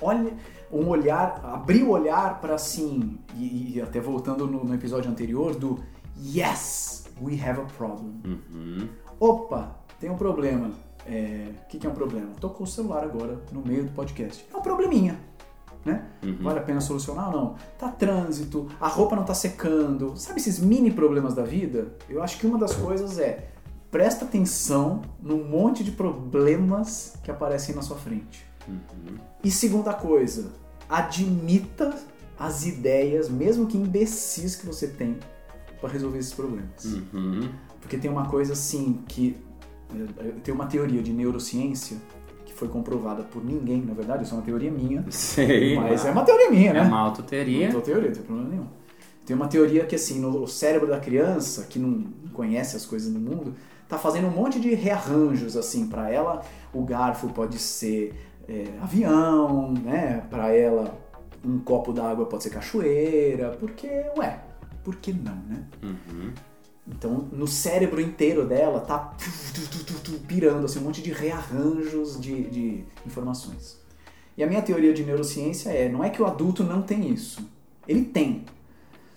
Olha, 0.00 0.32
um 0.72 0.88
olhar, 0.88 1.40
abrir 1.44 1.82
o 1.82 1.90
olhar 1.90 2.40
para 2.40 2.54
assim, 2.54 3.18
e, 3.36 3.74
e 3.76 3.80
até 3.82 4.00
voltando 4.00 4.46
no, 4.46 4.64
no 4.64 4.74
episódio 4.74 5.10
anterior 5.10 5.54
do 5.54 5.78
yes, 6.18 7.04
we 7.20 7.34
have 7.40 7.60
a 7.60 7.64
problem. 7.76 8.14
Uhum. 8.24 8.88
Opa, 9.20 9.76
tem 10.00 10.10
um 10.10 10.16
problema. 10.16 10.70
É, 11.06 11.48
O 11.64 11.68
que, 11.68 11.78
que 11.78 11.86
é 11.86 11.90
um 11.90 11.94
problema? 11.94 12.30
Tô 12.40 12.48
com 12.48 12.64
o 12.64 12.66
celular 12.66 13.04
agora 13.04 13.40
no 13.52 13.60
meio 13.60 13.84
do 13.84 13.92
podcast. 13.92 14.44
É 14.52 14.56
um 14.56 14.62
probleminha, 14.62 15.18
né? 15.84 16.06
Vale 16.40 16.58
a 16.60 16.62
pena 16.62 16.80
solucionar 16.80 17.28
ou 17.28 17.40
não? 17.40 17.54
Tá 17.78 17.88
trânsito, 17.88 18.68
a 18.80 18.88
roupa 18.88 19.14
não 19.14 19.24
tá 19.24 19.34
secando. 19.34 20.16
Sabe 20.16 20.40
esses 20.40 20.58
mini 20.58 20.90
problemas 20.90 21.34
da 21.34 21.42
vida? 21.42 21.94
Eu 22.08 22.22
acho 22.22 22.38
que 22.38 22.46
uma 22.46 22.58
das 22.58 22.74
coisas 22.74 23.18
é 23.18 23.51
presta 23.92 24.24
atenção 24.24 25.02
num 25.22 25.44
monte 25.44 25.84
de 25.84 25.92
problemas 25.92 27.14
que 27.22 27.30
aparecem 27.30 27.74
na 27.74 27.82
sua 27.82 27.96
frente. 27.96 28.44
E 29.44 29.50
segunda 29.50 29.92
coisa, 29.92 30.50
admita 30.88 31.94
as 32.38 32.64
ideias, 32.66 33.28
mesmo 33.28 33.66
que 33.66 33.76
imbecis 33.76 34.56
que 34.56 34.66
você 34.66 34.88
tem 34.88 35.18
para 35.80 35.90
resolver 35.90 36.18
esses 36.18 36.32
problemas. 36.32 36.84
Uhum. 36.84 37.48
Porque 37.80 37.96
tem 37.98 38.10
uma 38.10 38.26
coisa 38.28 38.52
assim 38.54 39.00
que. 39.06 39.36
eh, 39.94 40.32
Tem 40.42 40.54
uma 40.54 40.66
teoria 40.66 41.02
de 41.02 41.12
neurociência 41.12 41.96
que 42.44 42.54
foi 42.54 42.68
comprovada 42.68 43.22
por 43.24 43.44
ninguém, 43.44 43.82
na 43.82 43.92
verdade, 43.94 44.22
isso 44.24 44.32
é 44.34 44.38
uma 44.38 44.44
teoria 44.44 44.70
minha. 44.70 45.04
Sei. 45.10 45.76
Mas 45.76 46.04
é 46.04 46.10
uma 46.10 46.24
teoria 46.24 46.50
minha, 46.50 46.70
É 46.70 46.74
né? 46.74 46.82
uma 46.82 46.98
autoteoria. 47.00 47.66
Não 47.66 47.74
tô 47.74 47.80
teoria, 47.82 48.08
não 48.08 48.14
tem 48.14 48.22
problema 48.24 48.48
nenhum. 48.48 48.66
Tem 49.26 49.36
uma 49.36 49.48
teoria 49.48 49.84
que 49.84 49.94
assim, 49.94 50.18
no 50.20 50.46
cérebro 50.48 50.88
da 50.88 50.98
criança, 50.98 51.64
que 51.68 51.78
não 51.78 52.04
conhece 52.32 52.76
as 52.76 52.84
coisas 52.86 53.12
do 53.12 53.20
mundo, 53.20 53.54
tá 53.92 53.98
fazendo 53.98 54.26
um 54.26 54.30
monte 54.30 54.58
de 54.58 54.74
rearranjos 54.74 55.54
assim 55.54 55.86
para 55.86 56.10
ela. 56.10 56.42
O 56.72 56.82
garfo 56.82 57.28
pode 57.28 57.58
ser 57.58 58.14
é, 58.48 58.64
avião, 58.80 59.72
né? 59.72 60.24
Para 60.30 60.50
ela 60.50 60.98
um 61.44 61.58
copo 61.58 61.92
d'água 61.92 62.24
pode 62.24 62.44
ser 62.44 62.50
cachoeira, 62.50 63.50
porque 63.60 63.88
ué, 64.16 64.40
por 64.82 64.96
que 64.96 65.12
não, 65.12 65.36
né? 65.46 65.64
Uhum. 65.82 66.32
Então, 66.88 67.28
no 67.32 67.46
cérebro 67.46 68.00
inteiro 68.00 68.46
dela 68.46 68.80
tá 68.80 69.14
pirando 70.26 70.64
assim, 70.64 70.78
um 70.78 70.84
monte 70.84 71.02
de 71.02 71.12
rearranjos 71.12 72.18
de, 72.18 72.44
de 72.48 72.84
informações. 73.06 73.78
E 74.36 74.42
a 74.42 74.46
minha 74.46 74.62
teoria 74.62 74.94
de 74.94 75.04
neurociência 75.04 75.70
é, 75.70 75.88
não 75.88 76.02
é 76.02 76.08
que 76.08 76.22
o 76.22 76.26
adulto 76.26 76.64
não 76.64 76.80
tem 76.80 77.10
isso. 77.10 77.46
Ele 77.86 78.04
tem. 78.04 78.46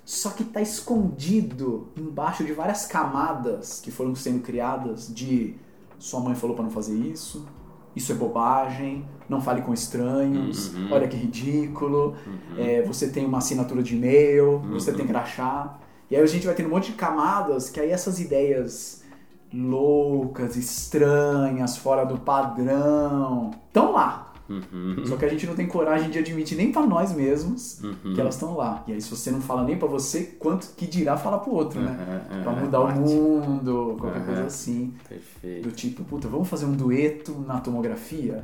Só 0.06 0.30
que 0.30 0.44
está 0.44 0.62
escondido 0.62 1.88
embaixo 1.98 2.44
de 2.44 2.54
várias 2.54 2.86
camadas 2.86 3.82
que 3.82 3.90
foram 3.90 4.14
sendo 4.16 4.40
criadas 4.42 5.14
de 5.14 5.56
sua 5.98 6.20
mãe 6.20 6.36
falou 6.36 6.56
para 6.56 6.64
não 6.66 6.72
fazer 6.72 6.96
isso, 6.96 7.48
isso 7.96 8.12
é 8.12 8.16
bobagem, 8.16 9.04
não 9.28 9.42
fale 9.42 9.62
com 9.64 9.74
estranhos, 9.74 10.74
Uhum. 10.76 10.90
olha 10.92 11.08
que 11.08 11.18
ridículo, 11.18 12.16
é, 12.58 12.84
você 12.84 13.08
tem 13.10 13.26
uma 13.26 13.40
assinatura 13.40 13.82
de 13.82 13.96
e-mail, 13.96 14.60
você 14.72 14.92
Uhum. 14.92 14.98
tem 14.98 15.08
crachá. 15.08 15.80
E 16.12 16.16
aí 16.16 16.22
a 16.22 16.26
gente 16.28 16.46
vai 16.46 16.54
tendo 16.54 16.68
um 16.68 16.72
monte 16.72 16.92
de 16.92 16.98
camadas 16.98 17.70
que 17.72 17.80
aí 17.80 17.90
essas 17.90 18.20
ideias 18.20 19.04
loucas, 19.52 20.56
estranhas, 20.56 21.78
fora 21.78 22.06
do 22.06 22.18
padrão, 22.20 23.52
estão 23.68 23.94
lá. 23.94 24.34
Uhum. 24.48 25.04
Só 25.06 25.16
que 25.18 25.26
a 25.26 25.28
gente 25.30 25.46
não 25.48 25.56
tem 25.56 25.68
coragem 25.68 26.10
de 26.10 26.20
admitir 26.20 26.56
nem 26.58 26.72
pra 26.72 26.86
nós 26.86 27.12
mesmos 27.14 27.82
Uhum. 27.82 28.14
que 28.14 28.22
elas 28.22 28.36
estão 28.36 28.56
lá. 28.56 28.84
E 28.88 28.94
aí 28.94 29.02
se 29.02 29.10
você 29.10 29.32
não 29.32 29.42
fala 29.42 29.64
nem 29.64 29.78
pra 29.78 29.88
você, 29.88 30.24
quanto 30.40 30.68
que 30.76 30.86
dirá 30.86 31.18
falar 31.18 31.40
pro 31.40 31.52
outro, 31.52 31.80
né? 31.82 31.98
Uhum, 32.32 32.44
Pra 32.44 32.52
uhum, 32.52 32.60
mudar 32.60 32.80
o 32.82 32.92
mundo, 32.92 33.98
qualquer 34.00 34.26
coisa 34.26 34.44
assim. 34.46 34.94
Perfeito. 35.10 35.64
Do 35.68 35.72
tipo, 35.76 36.04
puta, 36.04 36.28
vamos 36.28 36.48
fazer 36.48 36.66
um 36.66 36.74
dueto 36.74 37.34
na 37.48 37.60
tomografia? 37.60 38.44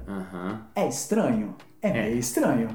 É 0.76 0.88
estranho? 0.88 1.56
É, 1.82 1.90
É. 1.90 1.94
meio 2.04 2.18
estranho. 2.20 2.68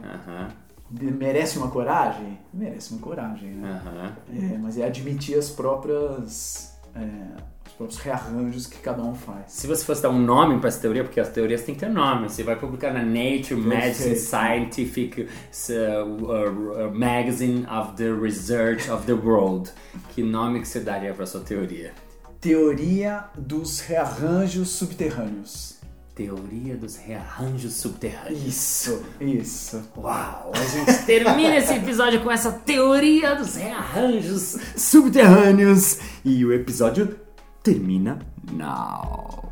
Merece 0.90 1.58
uma 1.58 1.68
coragem? 1.68 2.38
Merece 2.54 2.92
uma 2.92 3.00
coragem, 3.02 3.50
né? 3.50 4.16
É, 4.54 4.58
mas 4.58 4.78
é 4.78 4.84
admitir 4.86 5.36
as 5.36 5.50
próprias. 5.50 6.72
é, 6.94 7.55
próprios 7.76 7.98
rearranjos 7.98 8.66
que 8.66 8.78
cada 8.78 9.02
um 9.02 9.14
faz. 9.14 9.44
Se 9.48 9.66
você 9.66 9.84
fosse 9.84 10.02
dar 10.02 10.10
um 10.10 10.18
nome 10.18 10.58
para 10.58 10.68
essa 10.68 10.80
teoria, 10.80 11.04
porque 11.04 11.20
as 11.20 11.28
teorias 11.28 11.62
têm 11.62 11.74
que 11.74 11.80
ter 11.80 11.90
nome, 11.90 12.28
você 12.28 12.42
vai 12.42 12.56
publicar 12.56 12.92
na 12.92 13.02
Nature 13.02 13.56
Medicine 13.56 14.14
Perfeito. 14.14 14.20
Scientific 14.20 15.20
uh, 15.20 16.24
uh, 16.24 16.86
uh, 16.86 16.94
Magazine 16.94 17.66
of 17.66 17.94
the 17.96 18.10
Research 18.10 18.90
of 18.90 19.04
the 19.06 19.12
World. 19.12 19.70
Que 20.14 20.22
nome 20.22 20.60
que 20.60 20.68
você 20.68 20.80
daria 20.80 21.12
para 21.12 21.26
sua 21.26 21.40
teoria? 21.40 21.92
Teoria 22.40 23.24
dos 23.36 23.80
rearranjos 23.80 24.70
subterrâneos. 24.70 25.76
Teoria 26.14 26.76
dos 26.78 26.96
rearranjos 26.96 27.74
subterrâneos. 27.74 28.46
Isso, 28.46 29.02
isso. 29.20 29.82
Uau! 29.98 30.50
A 30.54 30.64
gente 30.64 30.96
termina 31.04 31.56
esse 31.56 31.74
episódio 31.74 32.22
com 32.22 32.30
essa 32.30 32.52
teoria 32.52 33.34
dos 33.34 33.56
rearranjos 33.56 34.56
subterrâneos. 34.74 35.98
E 36.24 36.42
o 36.42 36.54
episódio 36.54 37.25
termina 37.66 38.16
now. 38.52 39.50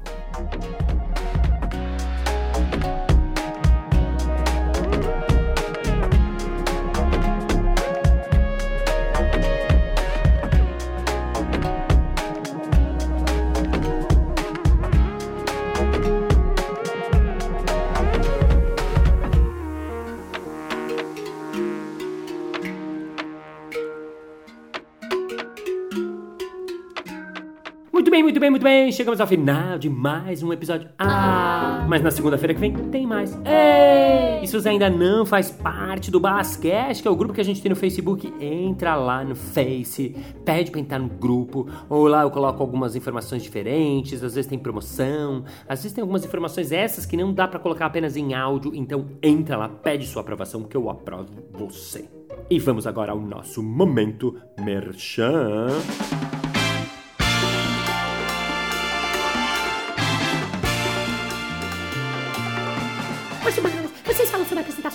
Bem, 28.14 28.22
muito 28.22 28.38
bem, 28.38 28.48
muito 28.48 28.62
bem. 28.62 28.92
Chegamos 28.92 29.20
ao 29.20 29.26
final 29.26 29.76
de 29.76 29.90
mais 29.90 30.40
um 30.40 30.52
episódio. 30.52 30.88
Ah, 30.96 31.84
mas 31.88 32.00
na 32.00 32.12
segunda-feira 32.12 32.54
que 32.54 32.60
vem 32.60 32.72
tem 32.72 33.04
mais. 33.04 33.36
Ei! 33.44 34.40
E 34.40 34.46
se 34.46 34.52
você 34.52 34.68
ainda 34.68 34.88
não 34.88 35.26
faz 35.26 35.50
parte 35.50 36.12
do 36.12 36.20
Balascast, 36.20 37.02
que 37.02 37.08
é 37.08 37.10
o 37.10 37.16
grupo 37.16 37.34
que 37.34 37.40
a 37.40 37.44
gente 37.44 37.60
tem 37.60 37.70
no 37.70 37.74
Facebook, 37.74 38.32
entra 38.40 38.94
lá 38.94 39.24
no 39.24 39.34
Face, 39.34 40.14
pede 40.44 40.70
pra 40.70 40.78
entrar 40.78 41.00
no 41.00 41.08
grupo, 41.08 41.68
ou 41.88 42.06
lá 42.06 42.22
eu 42.22 42.30
coloco 42.30 42.62
algumas 42.62 42.94
informações 42.94 43.42
diferentes, 43.42 44.22
às 44.22 44.36
vezes 44.36 44.48
tem 44.48 44.60
promoção, 44.60 45.42
às 45.68 45.80
vezes 45.80 45.92
tem 45.92 46.02
algumas 46.02 46.24
informações 46.24 46.70
essas 46.70 47.04
que 47.04 47.16
não 47.16 47.34
dá 47.34 47.48
pra 47.48 47.58
colocar 47.58 47.86
apenas 47.86 48.16
em 48.16 48.32
áudio, 48.32 48.70
então 48.76 49.06
entra 49.20 49.56
lá, 49.56 49.68
pede 49.68 50.06
sua 50.06 50.22
aprovação 50.22 50.62
que 50.62 50.76
eu 50.76 50.88
aprovo 50.88 51.32
você. 51.52 52.08
E 52.48 52.60
vamos 52.60 52.86
agora 52.86 53.10
ao 53.10 53.20
nosso 53.20 53.60
momento 53.60 54.36
merchan. 54.60 55.66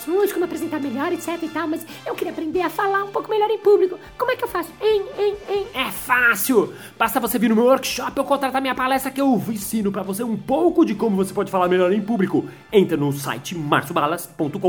Apresentações, 0.10 0.34
como 0.34 0.46
apresentar 0.46 0.80
melhor, 0.80 1.12
etc 1.14 1.38
e 1.42 1.50
tal, 1.50 1.68
mas 1.68 1.86
eu 2.06 2.16
queria 2.16 2.34
aprender 2.34 2.62
a 2.62 2.70
falar 2.70 3.04
um 3.04 3.12
pouco 3.12 3.30
melhor 3.30 3.50
em 3.50 3.58
público. 3.60 3.98
Como 4.18 4.32
é 4.32 4.36
que 4.36 4.44
eu 4.44 4.48
faço? 4.48 4.72
Hein, 4.82 5.04
hein, 5.18 5.36
hein? 5.50 5.68
É 5.74 5.92
fácil! 5.92 6.74
Basta 6.98 7.20
você 7.20 7.38
vir 7.38 7.50
no 7.50 7.56
meu 7.56 7.66
workshop 7.66 8.20
ou 8.20 8.26
contratar 8.26 8.62
minha 8.62 8.76
palestra 8.76 9.12
que 9.12 9.22
eu 9.22 9.42
ensino 9.50 9.92
pra 9.92 10.04
você 10.04 10.24
um 10.24 10.38
pouco 10.38 10.86
de 10.86 10.96
como 10.96 11.16
você 11.16 11.34
pode 11.34 11.52
falar 11.52 11.68
melhor 11.68 11.92
em 11.92 12.02
público. 12.02 12.46
Entra 12.72 12.98
no 12.98 13.12
site 13.12 13.56
marciobalas.com.br. 13.56 14.60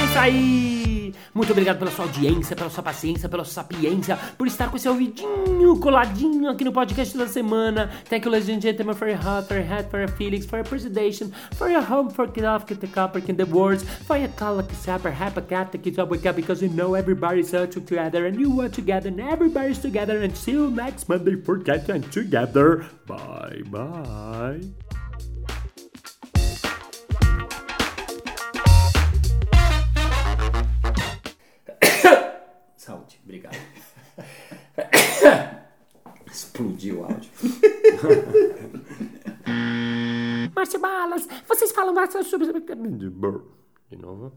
É 0.00 0.04
isso 0.04 0.18
aí! 0.18 0.75
Muito 1.36 1.52
obrigado 1.52 1.78
pela 1.78 1.90
sua 1.90 2.06
audiência, 2.06 2.56
pela 2.56 2.70
sua 2.70 2.82
paciência, 2.82 3.28
pela 3.28 3.44
sua 3.44 3.62
sapiência, 3.62 4.18
por 4.38 4.46
estar 4.46 4.70
com 4.70 4.76
esse 4.78 4.88
ouvidinho 4.88 5.78
coladinho 5.78 6.48
aqui 6.48 6.64
no 6.64 6.72
podcast 6.72 7.14
da 7.18 7.28
semana. 7.28 7.90
Thank 8.08 8.24
you, 8.24 8.32
ladies 8.32 8.48
and 8.48 8.62
gentlemen, 8.62 8.96
for 8.96 9.06
your 9.06 9.18
heart, 9.22 9.46
for 9.46 9.58
your 9.58 9.66
head, 9.66 9.90
for 9.90 10.00
your 10.00 10.08
feelings, 10.08 10.46
for 10.46 10.56
your 10.56 10.66
presentation, 10.66 11.30
for 11.52 11.68
your 11.68 11.82
home, 11.82 12.08
for 12.08 12.26
the 12.26 12.86
copper, 12.88 13.22
in 13.28 13.36
the 13.36 13.44
words, 13.44 13.84
for 14.06 14.16
your 14.16 14.30
cat, 14.30 15.72
the 15.72 15.78
kids 15.78 15.98
up, 15.98 16.08
because 16.08 16.62
you 16.62 16.70
know 16.70 16.94
everybody's 16.94 17.52
all 17.52 17.66
together, 17.66 18.24
and 18.24 18.40
you 18.40 18.58
are 18.62 18.70
together, 18.70 19.08
and 19.10 19.20
everybody's 19.20 19.78
together, 19.78 20.22
until 20.22 20.70
next 20.70 21.06
Monday 21.06 21.36
for 21.36 21.58
Cat 21.58 21.86
and 21.90 22.10
Together. 22.10 22.86
Bye 23.06 23.62
bye. 23.66 24.60
explodiu 36.56 37.00
o 37.00 37.04
áudio. 37.04 37.30
Marcio 40.54 40.78
Balas, 40.80 41.28
vocês 41.46 41.70
falam 41.72 41.94
bastante 41.94 42.28
sobre. 42.28 42.46
De 43.88 43.96
novo. 43.96 44.32